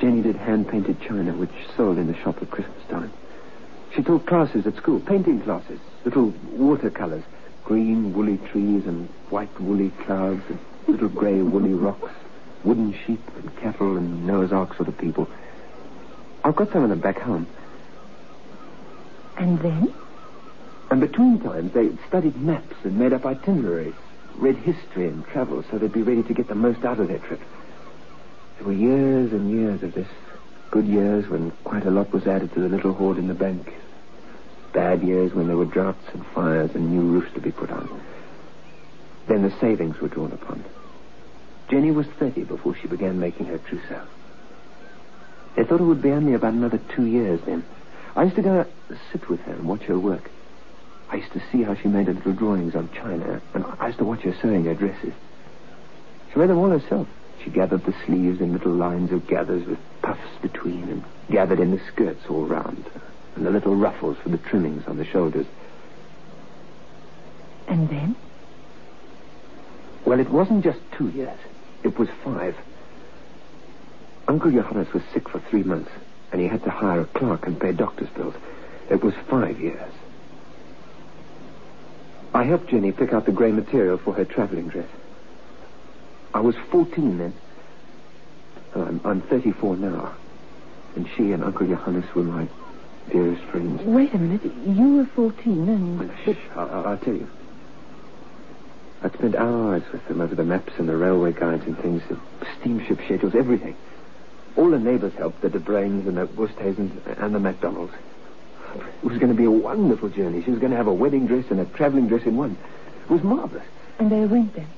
Jenny 0.00 0.22
did 0.22 0.36
hand-painted 0.36 1.00
china, 1.00 1.32
which 1.32 1.50
sold 1.76 1.98
in 1.98 2.06
the 2.06 2.14
shop 2.14 2.40
at 2.40 2.52
Christmas 2.52 2.84
time. 2.88 3.12
She 3.92 4.04
taught 4.04 4.26
classes 4.26 4.64
at 4.64 4.76
school, 4.76 5.00
painting 5.00 5.40
classes, 5.40 5.80
little 6.04 6.32
watercolors, 6.52 7.24
green 7.64 8.14
woolly 8.14 8.36
trees 8.52 8.86
and 8.86 9.08
white 9.30 9.60
woolly 9.60 9.90
clouds 10.04 10.44
and 10.48 10.60
little 10.86 11.08
grey 11.08 11.42
woolly 11.42 11.74
rocks, 11.74 12.12
wooden 12.62 12.92
sheep 13.04 13.20
and 13.34 13.56
cattle 13.56 13.96
and 13.96 14.24
Noah's 14.24 14.52
Ark 14.52 14.76
sort 14.76 14.88
of 14.88 14.96
people. 14.96 15.28
I've 16.44 16.54
got 16.54 16.70
some 16.70 16.84
of 16.84 16.90
them 16.90 17.00
back 17.00 17.18
home. 17.18 17.48
And 19.36 19.58
then? 19.58 19.92
And 20.92 21.00
between 21.00 21.40
times, 21.40 21.72
they 21.72 21.90
studied 22.06 22.36
maps 22.36 22.76
and 22.84 22.96
made 22.96 23.12
up 23.12 23.26
itineraries, 23.26 23.94
read 24.38 24.56
history 24.56 25.08
and 25.08 25.26
travel 25.26 25.64
so 25.70 25.78
they'd 25.78 25.92
be 25.92 26.02
ready 26.02 26.22
to 26.22 26.34
get 26.34 26.48
the 26.48 26.54
most 26.54 26.84
out 26.84 27.00
of 27.00 27.08
their 27.08 27.18
trip. 27.18 27.40
There 28.56 28.66
were 28.66 28.72
years 28.72 29.32
and 29.32 29.50
years 29.50 29.82
of 29.82 29.94
this. 29.94 30.08
Good 30.70 30.86
years 30.86 31.28
when 31.28 31.50
quite 31.64 31.86
a 31.86 31.90
lot 31.90 32.12
was 32.12 32.26
added 32.26 32.52
to 32.54 32.60
the 32.60 32.68
little 32.68 32.92
hoard 32.92 33.18
in 33.18 33.28
the 33.28 33.34
bank. 33.34 33.72
Bad 34.72 35.02
years 35.02 35.32
when 35.32 35.46
there 35.46 35.56
were 35.56 35.64
droughts 35.64 36.04
and 36.12 36.24
fires 36.26 36.70
and 36.74 36.90
new 36.90 37.00
roofs 37.00 37.32
to 37.34 37.40
be 37.40 37.50
put 37.50 37.70
on. 37.70 37.88
Then 39.26 39.42
the 39.42 39.58
savings 39.60 40.00
were 40.00 40.08
drawn 40.08 40.32
upon. 40.32 40.64
Jenny 41.68 41.90
was 41.90 42.06
30 42.18 42.44
before 42.44 42.74
she 42.76 42.86
began 42.88 43.20
making 43.20 43.46
her 43.46 43.58
trousseau. 43.58 44.06
They 45.56 45.64
thought 45.64 45.80
it 45.80 45.84
would 45.84 46.02
be 46.02 46.10
only 46.10 46.34
about 46.34 46.52
another 46.54 46.80
two 46.94 47.06
years 47.06 47.40
then. 47.44 47.64
I 48.14 48.24
used 48.24 48.36
to 48.36 48.42
go 48.42 48.66
sit 49.12 49.28
with 49.28 49.40
her 49.40 49.52
and 49.52 49.68
watch 49.68 49.82
her 49.82 49.98
work. 49.98 50.30
I 51.10 51.16
used 51.16 51.32
to 51.32 51.42
see 51.50 51.62
how 51.62 51.74
she 51.74 51.88
made 51.88 52.06
her 52.06 52.12
little 52.12 52.32
drawings 52.32 52.74
on 52.74 52.90
china, 52.92 53.40
and 53.54 53.64
I 53.80 53.86
used 53.86 53.98
to 53.98 54.04
watch 54.04 54.20
her 54.22 54.34
sewing 54.42 54.64
her 54.66 54.74
dresses. 54.74 55.14
She 56.32 56.38
made 56.38 56.50
them 56.50 56.58
all 56.58 56.70
herself. 56.70 57.08
She 57.42 57.50
gathered 57.50 57.84
the 57.84 57.94
sleeves 58.04 58.40
in 58.40 58.52
little 58.52 58.72
lines 58.72 59.12
of 59.12 59.26
gathers 59.26 59.66
with 59.66 59.78
puffs 60.02 60.36
between, 60.42 60.82
and 60.84 61.04
gathered 61.30 61.60
in 61.60 61.70
the 61.70 61.80
skirts 61.92 62.26
all 62.28 62.44
round, 62.44 62.84
and 63.36 63.46
the 63.46 63.50
little 63.50 63.74
ruffles 63.74 64.18
for 64.22 64.28
the 64.28 64.38
trimmings 64.38 64.86
on 64.86 64.98
the 64.98 65.04
shoulders. 65.04 65.46
And 67.68 67.88
then? 67.88 68.16
Well, 70.04 70.20
it 70.20 70.30
wasn't 70.30 70.64
just 70.64 70.80
two 70.96 71.08
years. 71.10 71.38
It 71.84 71.98
was 71.98 72.08
five. 72.24 72.56
Uncle 74.26 74.50
Johannes 74.50 74.92
was 74.92 75.02
sick 75.14 75.28
for 75.28 75.40
three 75.48 75.62
months, 75.62 75.90
and 76.32 76.40
he 76.40 76.48
had 76.48 76.64
to 76.64 76.70
hire 76.70 77.00
a 77.00 77.06
clerk 77.06 77.46
and 77.46 77.58
pay 77.58 77.72
doctor's 77.72 78.10
bills. 78.10 78.34
It 78.90 79.02
was 79.02 79.14
five 79.30 79.58
years. 79.60 79.92
I 82.38 82.44
helped 82.44 82.68
Jenny 82.68 82.92
pick 82.92 83.12
out 83.12 83.26
the 83.26 83.32
grey 83.32 83.50
material 83.50 83.98
for 83.98 84.14
her 84.14 84.24
traveling 84.24 84.68
dress. 84.68 84.86
I 86.32 86.38
was 86.38 86.54
14 86.70 87.18
then. 87.18 87.34
Oh, 88.76 88.82
I'm, 88.84 89.00
I'm 89.04 89.22
34 89.22 89.76
now. 89.76 90.14
And 90.94 91.08
she 91.16 91.32
and 91.32 91.42
Uncle 91.42 91.66
Johannes 91.66 92.04
were 92.14 92.22
my 92.22 92.46
dearest 93.10 93.42
friends. 93.46 93.82
Wait 93.82 94.14
a 94.14 94.18
minute. 94.18 94.44
You 94.44 94.98
were 94.98 95.06
14 95.16 95.68
and... 95.68 96.12
Shh, 96.24 96.38
I'll, 96.54 96.86
I'll 96.86 96.98
tell 96.98 97.14
you. 97.14 97.28
I'd 99.02 99.14
spent 99.14 99.34
hours 99.34 99.82
with 99.90 100.06
them 100.06 100.20
over 100.20 100.36
the 100.36 100.44
maps 100.44 100.74
and 100.78 100.88
the 100.88 100.96
railway 100.96 101.32
guides 101.32 101.64
and 101.66 101.76
things, 101.80 102.04
the 102.08 102.20
steamship 102.60 103.00
schedules, 103.04 103.34
everything. 103.34 103.74
All 104.54 104.70
the 104.70 104.78
neighbors 104.78 105.14
helped, 105.14 105.40
the 105.40 105.50
De 105.50 105.58
Bruins 105.58 106.06
and 106.06 106.16
the 106.16 106.28
Wusthasens 106.28 106.92
and 107.20 107.34
the 107.34 107.40
MacDonalds. 107.40 107.94
It 108.74 109.04
was 109.04 109.18
going 109.18 109.32
to 109.32 109.36
be 109.36 109.44
a 109.44 109.50
wonderful 109.50 110.08
journey. 110.08 110.42
She 110.42 110.50
was 110.50 110.60
going 110.60 110.72
to 110.72 110.76
have 110.76 110.86
a 110.86 110.92
wedding 110.92 111.26
dress 111.26 111.44
and 111.50 111.60
a 111.60 111.64
traveling 111.64 112.08
dress 112.08 112.24
in 112.24 112.36
one. 112.36 112.56
It 113.04 113.10
was 113.10 113.22
marvelous. 113.22 113.66
And 113.98 114.10
they 114.10 114.24
went 114.24 114.54
then? 114.54 114.68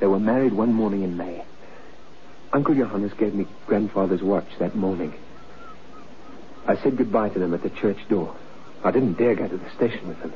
They 0.00 0.06
were 0.06 0.18
married 0.18 0.52
one 0.52 0.72
morning 0.72 1.02
in 1.02 1.16
May. 1.16 1.44
Uncle 2.52 2.74
Johannes 2.74 3.12
gave 3.14 3.34
me 3.34 3.46
grandfather's 3.66 4.22
watch 4.22 4.48
that 4.58 4.74
morning. 4.74 5.14
I 6.66 6.76
said 6.76 6.96
goodbye 6.96 7.28
to 7.30 7.38
them 7.38 7.54
at 7.54 7.62
the 7.62 7.70
church 7.70 7.98
door. 8.08 8.34
I 8.82 8.90
didn't 8.90 9.18
dare 9.18 9.34
go 9.34 9.46
to 9.46 9.56
the 9.56 9.70
station 9.70 10.08
with 10.08 10.20
them. 10.20 10.32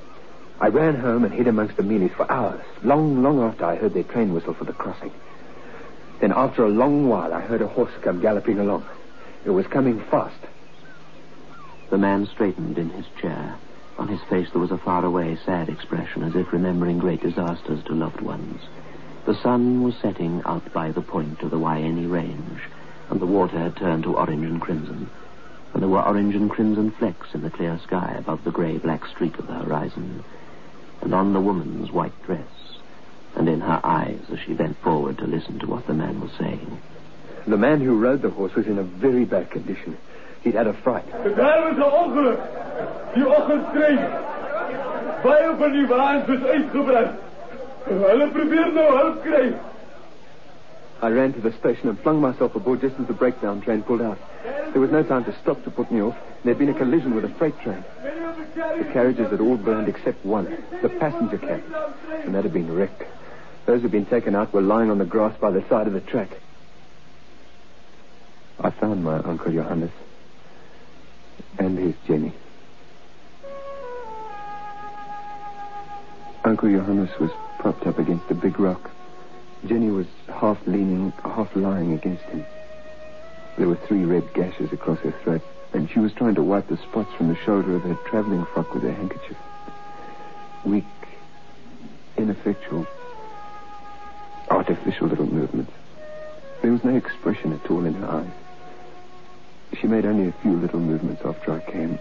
I 0.61 0.68
ran 0.68 0.94
home 0.94 1.25
and 1.25 1.35
hid 1.35 1.49
amongst 1.49 1.77
the 1.77 1.83
mealies 1.83 2.14
for 2.14 2.31
hours, 2.31 2.64
long, 2.83 3.23
long 3.23 3.40
after 3.42 3.64
I 3.64 3.77
heard 3.77 3.94
their 3.94 4.05
train 4.05 4.33
whistle 4.33 4.55
for 4.55 4.64
the 4.64 4.73
crossing. 4.73 5.12
Then 6.20 6.33
after 6.33 6.64
a 6.64 6.68
long 6.68 7.09
while, 7.09 7.35
I 7.35 7.40
heard 7.40 7.62
a 7.62 7.66
horse 7.66 7.92
come 8.03 8.20
galloping 8.20 8.61
along. 8.61 8.87
It 9.44 9.51
was 9.51 9.66
coming 9.66 10.01
fast. 10.11 10.38
The 11.94 11.98
man 11.98 12.26
straightened 12.26 12.76
in 12.76 12.90
his 12.90 13.07
chair. 13.20 13.54
On 13.98 14.09
his 14.09 14.20
face 14.22 14.48
there 14.50 14.61
was 14.61 14.72
a 14.72 14.78
faraway, 14.78 15.37
sad 15.46 15.68
expression, 15.68 16.24
as 16.24 16.35
if 16.35 16.52
remembering 16.52 16.98
great 16.98 17.22
disasters 17.22 17.85
to 17.85 17.94
loved 17.94 18.20
ones. 18.20 18.61
The 19.26 19.37
sun 19.37 19.80
was 19.85 19.94
setting 20.02 20.42
out 20.44 20.72
by 20.72 20.90
the 20.90 21.02
point 21.02 21.42
of 21.42 21.52
the 21.52 21.57
Waianae 21.57 22.11
Range, 22.11 22.61
and 23.11 23.20
the 23.20 23.26
water 23.26 23.57
had 23.57 23.76
turned 23.76 24.02
to 24.02 24.16
orange 24.16 24.44
and 24.44 24.61
crimson. 24.61 25.09
And 25.72 25.83
there 25.83 25.88
were 25.88 26.02
orange 26.02 26.35
and 26.35 26.50
crimson 26.50 26.90
flecks 26.90 27.33
in 27.33 27.42
the 27.42 27.50
clear 27.50 27.78
sky 27.85 28.16
above 28.18 28.42
the 28.42 28.50
grey-black 28.50 29.07
streak 29.07 29.38
of 29.38 29.46
the 29.46 29.54
horizon, 29.54 30.24
and 31.00 31.14
on 31.14 31.33
the 31.33 31.40
woman's 31.40 31.92
white 31.92 32.20
dress, 32.24 32.76
and 33.37 33.48
in 33.48 33.61
her 33.61 33.80
eyes 33.85 34.18
as 34.33 34.40
she 34.40 34.54
bent 34.54 34.76
forward 34.78 35.18
to 35.18 35.28
listen 35.28 35.61
to 35.61 35.68
what 35.68 35.87
the 35.87 35.94
man 35.94 36.20
was 36.20 36.33
saying. 36.40 36.76
The 37.46 37.57
man 37.57 37.80
who 37.80 38.00
rode 38.00 38.22
the 38.22 38.30
horse 38.30 38.57
was 38.57 38.66
in 38.66 38.78
a 38.78 38.83
very 38.83 39.24
bad 39.24 39.52
condition. 39.52 39.96
He'd 40.44 40.54
had 40.54 40.66
a 40.66 40.74
fright. 40.74 41.11
Daar 41.37 41.70
is 41.70 41.76
een 41.76 41.85
ongeluk. 41.85 42.38
Die 43.14 43.26
oggendstrein. 43.26 43.98
Baie 45.22 45.54
van 45.59 45.72
die 45.72 45.87
wagens 45.87 46.28
is 46.28 46.44
uitgebrand. 46.44 47.22
Hulle 47.85 48.28
probeer 48.28 48.72
nou 48.72 48.96
hulp 48.96 49.22
kry. 49.22 49.54
I 51.02 51.09
ran 51.12 51.33
to 51.33 51.40
the 51.40 51.52
station 51.59 51.88
and 51.88 51.98
flung 52.00 52.20
myself 52.20 52.54
aboard 52.54 52.80
just 52.80 53.00
as 53.00 53.07
the 53.07 53.12
breakdown 53.12 53.61
train 53.61 53.83
pulled 53.83 54.02
out. 54.02 54.18
There 54.72 54.80
was 54.80 54.90
no 54.90 55.02
time 55.02 55.24
to 55.24 55.35
stop 55.40 55.64
to 55.64 55.70
put 55.70 55.90
me 55.90 56.02
off. 56.02 56.16
There'd 56.44 56.59
been 56.59 56.68
a 56.68 56.78
collision 56.78 57.14
with 57.14 57.24
a 57.24 57.35
freight 57.38 57.59
train. 57.61 57.83
The 58.54 58.90
carriages 58.92 59.30
had 59.30 59.40
all 59.40 59.57
burned 59.57 59.88
except 59.88 60.24
one, 60.26 60.57
the 60.83 60.88
passenger 60.88 61.38
carriage, 61.38 61.64
and 62.24 62.35
that 62.35 62.44
had 62.44 62.52
been 62.52 62.72
wrecked. 62.74 63.04
Those 63.66 63.80
who'd 63.80 63.92
been 63.92 64.07
taken 64.07 64.35
out 64.35 64.52
were 64.52 64.62
lying 64.62 64.90
on 64.90 64.98
the 64.98 65.07
grass 65.07 65.35
by 65.40 65.50
the 65.50 65.64
side 65.68 65.87
of 65.87 65.94
the 65.94 66.00
track. 66.00 66.30
I 68.61 68.70
found 68.70 69.04
my 69.04 69.18
Uncle 69.18 69.52
Johannes 69.52 69.90
and 71.59 71.79
his 71.79 71.94
Jenny. 72.07 72.33
Uncle 76.44 76.70
Johannes 76.70 77.11
was 77.18 77.31
propped 77.59 77.87
up 77.87 77.99
against 77.99 78.31
a 78.31 78.35
big 78.35 78.61
rock. 78.61 78.90
Jenny 79.66 79.90
was 79.90 80.07
half 80.29 80.59
leaning, 80.66 81.11
half 81.23 81.55
lying 81.57 81.92
against 81.92 82.23
him. 82.25 82.44
There 83.57 83.68
were 83.68 83.79
three 83.87 84.05
red 84.05 84.35
gashes 84.35 84.73
across 84.73 84.99
her 85.01 85.14
throat, 85.23 85.42
and 85.73 85.90
she 85.90 86.01
was 86.01 86.12
trying 86.12 86.35
to 86.35 86.42
wipe 86.42 86.68
the 86.68 86.77
spots 86.77 87.12
from 87.16 87.29
the 87.29 87.37
shoulder 87.37 87.77
of 87.77 87.83
her 87.83 87.94
traveling 88.07 88.44
frock 88.53 88.75
with 88.75 88.83
her 88.83 88.92
handkerchief. 88.92 89.37
Weak, 90.66 90.85
ineffectual, 92.18 92.87
artificial 94.51 95.09
little 95.09 95.33
movements. 95.33 95.73
There 96.61 96.73
was 96.73 96.85
no 96.85 96.94
expression 96.97 97.53
at 97.53 97.70
all 97.70 97.85
in 97.85 97.94
her 97.94 98.07
eyes. 98.07 98.43
She 99.81 99.89
made 99.89 100.07
only 100.07 100.29
a 100.29 100.33
few 100.41 100.57
little 100.57 100.81
movements 100.81 101.23
after 101.25 101.53
I 101.53 101.71
came. 101.71 101.99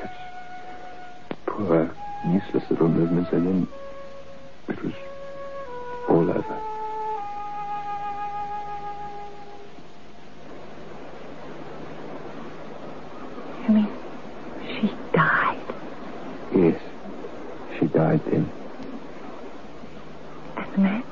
Such 0.00 0.10
poor, 1.46 1.94
useless 2.26 2.64
little 2.68 2.88
movements, 2.88 3.30
and 3.32 3.46
then 3.46 3.68
it 4.68 4.84
was 4.84 4.92
all 6.08 6.30
over. 6.30 6.60
You 13.66 13.74
mean 13.74 13.88
she 14.80 14.88
died? 15.14 15.74
Yes, 16.54 16.80
she 17.78 17.86
died 17.86 18.20
then. 18.26 18.50
And 20.56 20.74
the 20.74 20.78
man? 20.78 21.04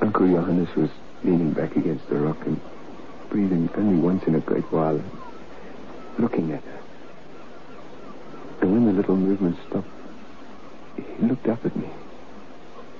Uncle 0.00 0.26
Johannes 0.28 0.74
was 0.76 0.90
leaning 1.24 1.52
back 1.52 1.76
against 1.76 2.08
the 2.08 2.16
rock 2.16 2.38
and 2.46 2.58
breathing 3.36 3.68
only 3.76 3.96
once 3.96 4.24
in 4.26 4.34
a 4.34 4.40
great 4.40 4.64
while, 4.72 4.98
looking 6.18 6.52
at 6.52 6.62
her. 6.62 6.80
And 8.62 8.72
when 8.72 8.86
the 8.86 8.92
little 8.92 9.14
movement 9.14 9.58
stopped, 9.68 9.86
he 10.96 11.26
looked 11.26 11.46
up 11.46 11.62
at 11.66 11.76
me. 11.76 11.86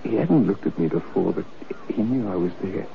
He 0.03 0.17
hadn't 0.17 0.47
looked 0.47 0.67
at 0.67 0.79
me 0.79 0.89
before, 0.89 1.33
but 1.33 1.47
he 1.89 2.03
knew 2.03 2.29
I 2.29 2.37
was 2.37 2.53
there. 2.61 2.87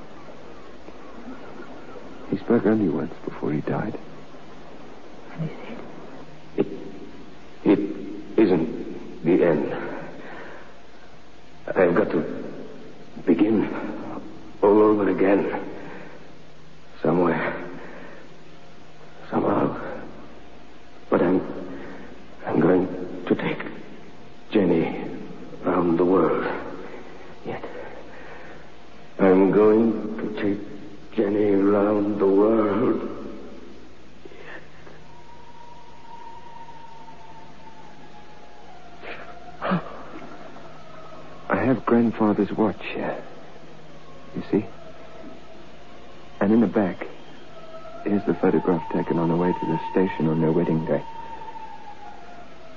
He 2.29 2.37
spoke 2.37 2.67
only 2.67 2.89
once 2.89 3.15
before 3.25 3.51
he 3.51 3.61
died. 3.61 3.97
And 5.33 5.49
he 5.49 5.55
said, 5.65 5.79
It, 6.57 6.67
it 7.63 8.39
isn't 8.39 9.25
the 9.25 9.43
end. 9.43 9.73
I've 11.75 11.95
got 11.95 12.11
to 12.11 12.21
begin 13.25 13.67
all 14.61 14.79
over 14.79 15.09
again. 15.09 15.70
Somewhere. 17.01 17.69
Somehow. 19.29 19.75
But 21.09 21.21
I'm. 21.21 21.41
I'm 22.45 22.59
going 22.59 22.87
to 23.27 23.35
take 23.35 23.59
Jenny 24.51 25.03
round 25.63 25.97
the 25.97 26.05
world. 26.05 26.45
Yet. 27.45 27.63
I'm 29.19 29.51
going 29.51 30.17
to 30.17 30.41
take 30.41 30.59
Jenny 31.15 31.51
round 31.51 32.19
the 32.19 32.27
world. 32.27 33.01
I 41.49 41.55
have 41.55 41.85
grandfather's 41.85 42.51
watch 42.51 42.81
here. 42.93 43.23
You 44.35 44.43
see? 44.51 44.65
And 46.51 46.61
in 46.61 46.69
the 46.69 46.75
back, 46.75 47.07
here's 48.03 48.25
the 48.25 48.33
photograph 48.33 48.83
taken 48.89 49.17
on 49.17 49.29
the 49.29 49.37
way 49.37 49.53
to 49.53 49.65
the 49.65 49.79
station 49.89 50.27
on 50.27 50.41
their 50.41 50.51
wedding 50.51 50.83
day. 50.83 51.01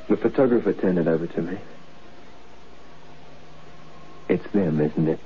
The 0.09 0.17
photographer 0.17 0.73
turned 0.75 0.97
it 0.97 1.09
over 1.09 1.27
to 1.27 1.43
me. 1.43 1.59
It's 4.29 4.47
them, 4.53 4.81
isn't 4.81 5.09
it? 5.09 5.19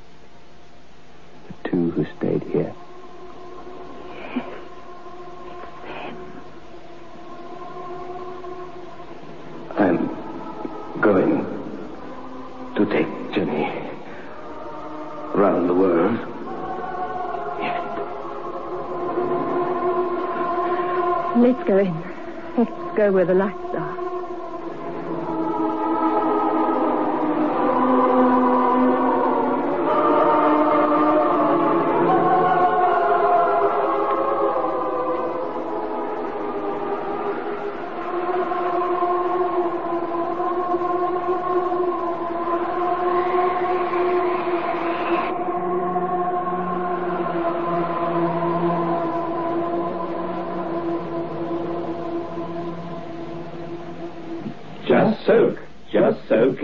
The 1.47 1.69
two 1.69 1.91
who 1.91 2.07
stayed 2.17 2.43
here. 2.45 2.75
Yes, 4.35 4.47
it's 5.45 5.83
them. 5.85 6.17
I'm 9.77 11.01
going 11.03 11.38
go 22.99 23.13
where 23.13 23.25
the 23.25 23.33
lights 23.33 23.75
are. 23.77 23.88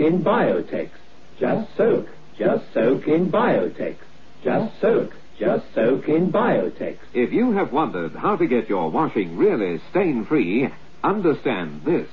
In 0.05 0.23
Biotex. 0.23 0.89
Just 1.39 1.75
soak. 1.75 2.07
Just 2.37 2.63
soak 2.73 3.07
in 3.07 3.31
Biotex. 3.31 3.95
Just 4.43 4.79
soak. 4.79 5.13
Just 5.39 5.65
soak 5.73 6.07
in 6.07 6.31
Biotex. 6.31 6.97
If 7.13 7.33
you 7.33 7.51
have 7.53 7.73
wondered 7.73 8.13
how 8.13 8.35
to 8.37 8.47
get 8.47 8.69
your 8.69 8.89
washing 8.91 9.35
really 9.35 9.81
stain 9.89 10.25
free, 10.25 10.69
understand 11.03 11.81
this. 11.83 12.07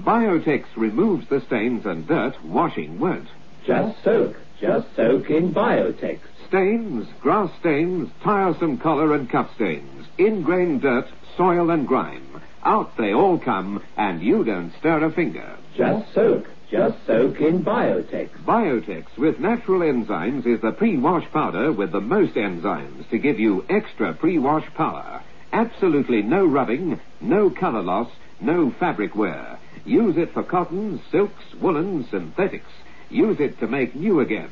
Biotex 0.00 0.64
removes 0.76 1.26
the 1.28 1.40
stains 1.46 1.86
and 1.86 2.06
dirt 2.06 2.34
washing 2.44 3.00
won't. 3.00 3.28
Just 3.66 4.02
soak. 4.04 4.36
Just 4.60 4.94
soak 4.94 5.30
in 5.30 5.52
Biotex. 5.54 6.20
Stains, 6.48 7.06
grass 7.20 7.50
stains, 7.60 8.10
tiresome 8.22 8.78
collar 8.78 9.14
and 9.14 9.28
cup 9.28 9.54
stains, 9.54 10.06
ingrained 10.18 10.82
dirt, 10.82 11.06
soil 11.36 11.70
and 11.70 11.86
grime. 11.86 12.42
Out 12.64 12.96
they 12.96 13.12
all 13.12 13.38
come, 13.38 13.82
and 13.96 14.22
you 14.22 14.44
don't 14.44 14.72
stir 14.78 15.04
a 15.04 15.12
finger. 15.12 15.56
Just 15.76 16.12
soak. 16.14 16.46
Just 16.70 16.98
soak 17.06 17.40
in 17.40 17.64
Biotex. 17.64 18.28
Biotex 18.44 19.16
with 19.16 19.40
natural 19.40 19.80
enzymes 19.80 20.46
is 20.46 20.60
the 20.60 20.72
pre-wash 20.72 21.24
powder 21.32 21.72
with 21.72 21.92
the 21.92 22.00
most 22.00 22.34
enzymes 22.34 23.08
to 23.08 23.16
give 23.16 23.40
you 23.40 23.64
extra 23.70 24.12
pre-wash 24.12 24.66
power. 24.74 25.22
Absolutely 25.50 26.20
no 26.20 26.44
rubbing, 26.44 27.00
no 27.22 27.48
color 27.48 27.82
loss, 27.82 28.10
no 28.38 28.70
fabric 28.70 29.14
wear. 29.14 29.58
Use 29.86 30.18
it 30.18 30.34
for 30.34 30.42
cottons, 30.42 31.00
silks, 31.10 31.42
woolens, 31.58 32.10
synthetics. 32.10 32.70
Use 33.08 33.40
it 33.40 33.58
to 33.60 33.66
make 33.66 33.94
new 33.94 34.20
again. 34.20 34.50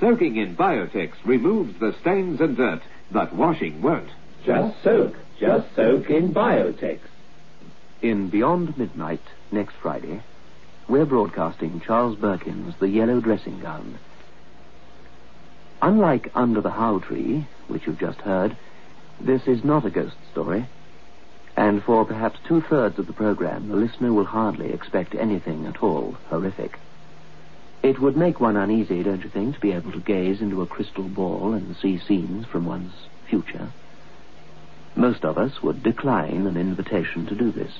Soaking 0.00 0.36
in 0.36 0.56
Biotex 0.56 1.12
removes 1.24 1.78
the 1.78 1.94
stains 2.00 2.40
and 2.40 2.56
dirt, 2.56 2.82
but 3.12 3.32
washing 3.36 3.80
won't. 3.82 4.10
Just 4.44 4.82
soak. 4.82 5.14
Just 5.38 5.72
soak 5.76 6.10
in 6.10 6.34
Biotex. 6.34 6.98
In 8.00 8.30
Beyond 8.30 8.76
Midnight, 8.76 9.22
next 9.52 9.74
Friday, 9.80 10.22
we're 10.88 11.06
broadcasting 11.06 11.80
Charles 11.80 12.16
Birkin's 12.16 12.74
The 12.80 12.88
Yellow 12.88 13.20
Dressing 13.20 13.60
Gown. 13.60 13.98
Unlike 15.80 16.30
Under 16.34 16.60
the 16.60 16.70
Hau 16.70 16.98
Tree, 16.98 17.46
which 17.68 17.86
you've 17.86 17.98
just 17.98 18.20
heard, 18.20 18.56
this 19.20 19.46
is 19.46 19.64
not 19.64 19.86
a 19.86 19.90
ghost 19.90 20.16
story. 20.30 20.68
And 21.56 21.82
for 21.82 22.04
perhaps 22.04 22.38
two 22.46 22.62
thirds 22.62 22.98
of 22.98 23.06
the 23.06 23.12
program, 23.12 23.68
the 23.68 23.76
listener 23.76 24.12
will 24.12 24.24
hardly 24.24 24.72
expect 24.72 25.14
anything 25.14 25.66
at 25.66 25.82
all 25.82 26.16
horrific. 26.28 26.78
It 27.82 28.00
would 28.00 28.16
make 28.16 28.40
one 28.40 28.56
uneasy, 28.56 29.02
don't 29.02 29.22
you 29.22 29.28
think, 29.28 29.54
to 29.54 29.60
be 29.60 29.72
able 29.72 29.92
to 29.92 30.00
gaze 30.00 30.40
into 30.40 30.62
a 30.62 30.66
crystal 30.66 31.08
ball 31.08 31.52
and 31.52 31.76
see 31.76 31.98
scenes 31.98 32.46
from 32.46 32.64
one's 32.64 32.94
future? 33.28 33.70
Most 34.94 35.24
of 35.24 35.38
us 35.38 35.62
would 35.62 35.82
decline 35.82 36.46
an 36.46 36.56
invitation 36.56 37.26
to 37.26 37.34
do 37.34 37.50
this, 37.50 37.72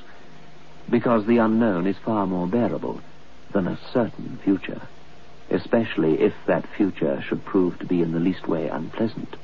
because 0.90 1.26
the 1.26 1.38
unknown 1.38 1.86
is 1.86 1.96
far 2.04 2.26
more 2.26 2.46
bearable 2.46 3.00
than 3.52 3.66
a 3.66 3.78
certain 3.92 4.38
future, 4.44 4.80
especially 5.50 6.20
if 6.20 6.34
that 6.46 6.66
future 6.76 7.22
should 7.26 7.44
prove 7.44 7.78
to 7.78 7.86
be 7.86 8.02
in 8.02 8.12
the 8.12 8.20
least 8.20 8.48
way 8.48 8.68
unpleasant. 8.68 9.36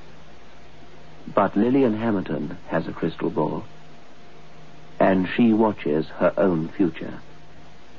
But 1.35 1.57
Lillian 1.57 1.97
Hamilton 1.97 2.57
has 2.69 2.87
a 2.87 2.93
crystal 2.93 3.31
ball, 3.31 3.65
and 4.99 5.29
she 5.37 5.53
watches 5.53 6.07
her 6.17 6.33
own 6.37 6.69
future, 6.69 7.21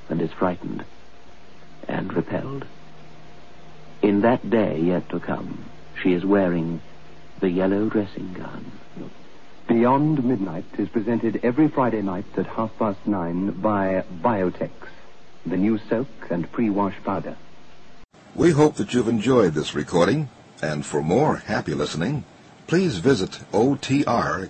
and 0.09 0.21
is 0.21 0.31
frightened 0.31 0.83
and 1.87 2.13
repelled. 2.13 2.65
In 4.01 4.21
that 4.21 4.49
day 4.49 4.79
yet 4.79 5.09
to 5.09 5.19
come, 5.19 5.65
she 6.01 6.13
is 6.13 6.25
wearing 6.25 6.81
the 7.39 7.49
yellow 7.49 7.89
dressing 7.89 8.33
gown. 8.33 8.71
Beyond 9.69 10.25
Midnight 10.25 10.65
is 10.79 10.89
presented 10.89 11.41
every 11.43 11.67
Friday 11.67 12.01
night 12.01 12.25
at 12.35 12.47
half 12.47 12.75
past 12.79 13.05
nine 13.05 13.51
by 13.51 14.03
Biotex, 14.19 14.71
the 15.45 15.57
new 15.57 15.77
soak 15.77 16.07
and 16.31 16.51
pre-wash 16.51 16.95
powder. 17.03 17.37
We 18.33 18.49
hope 18.49 18.77
that 18.77 18.95
you've 18.95 19.07
enjoyed 19.07 19.53
this 19.53 19.75
recording, 19.75 20.29
and 20.59 20.83
for 20.83 21.03
more 21.03 21.35
happy 21.35 21.75
listening, 21.75 22.23
please 22.65 22.97
visit 22.97 23.41
otrcat.com. 23.53 24.49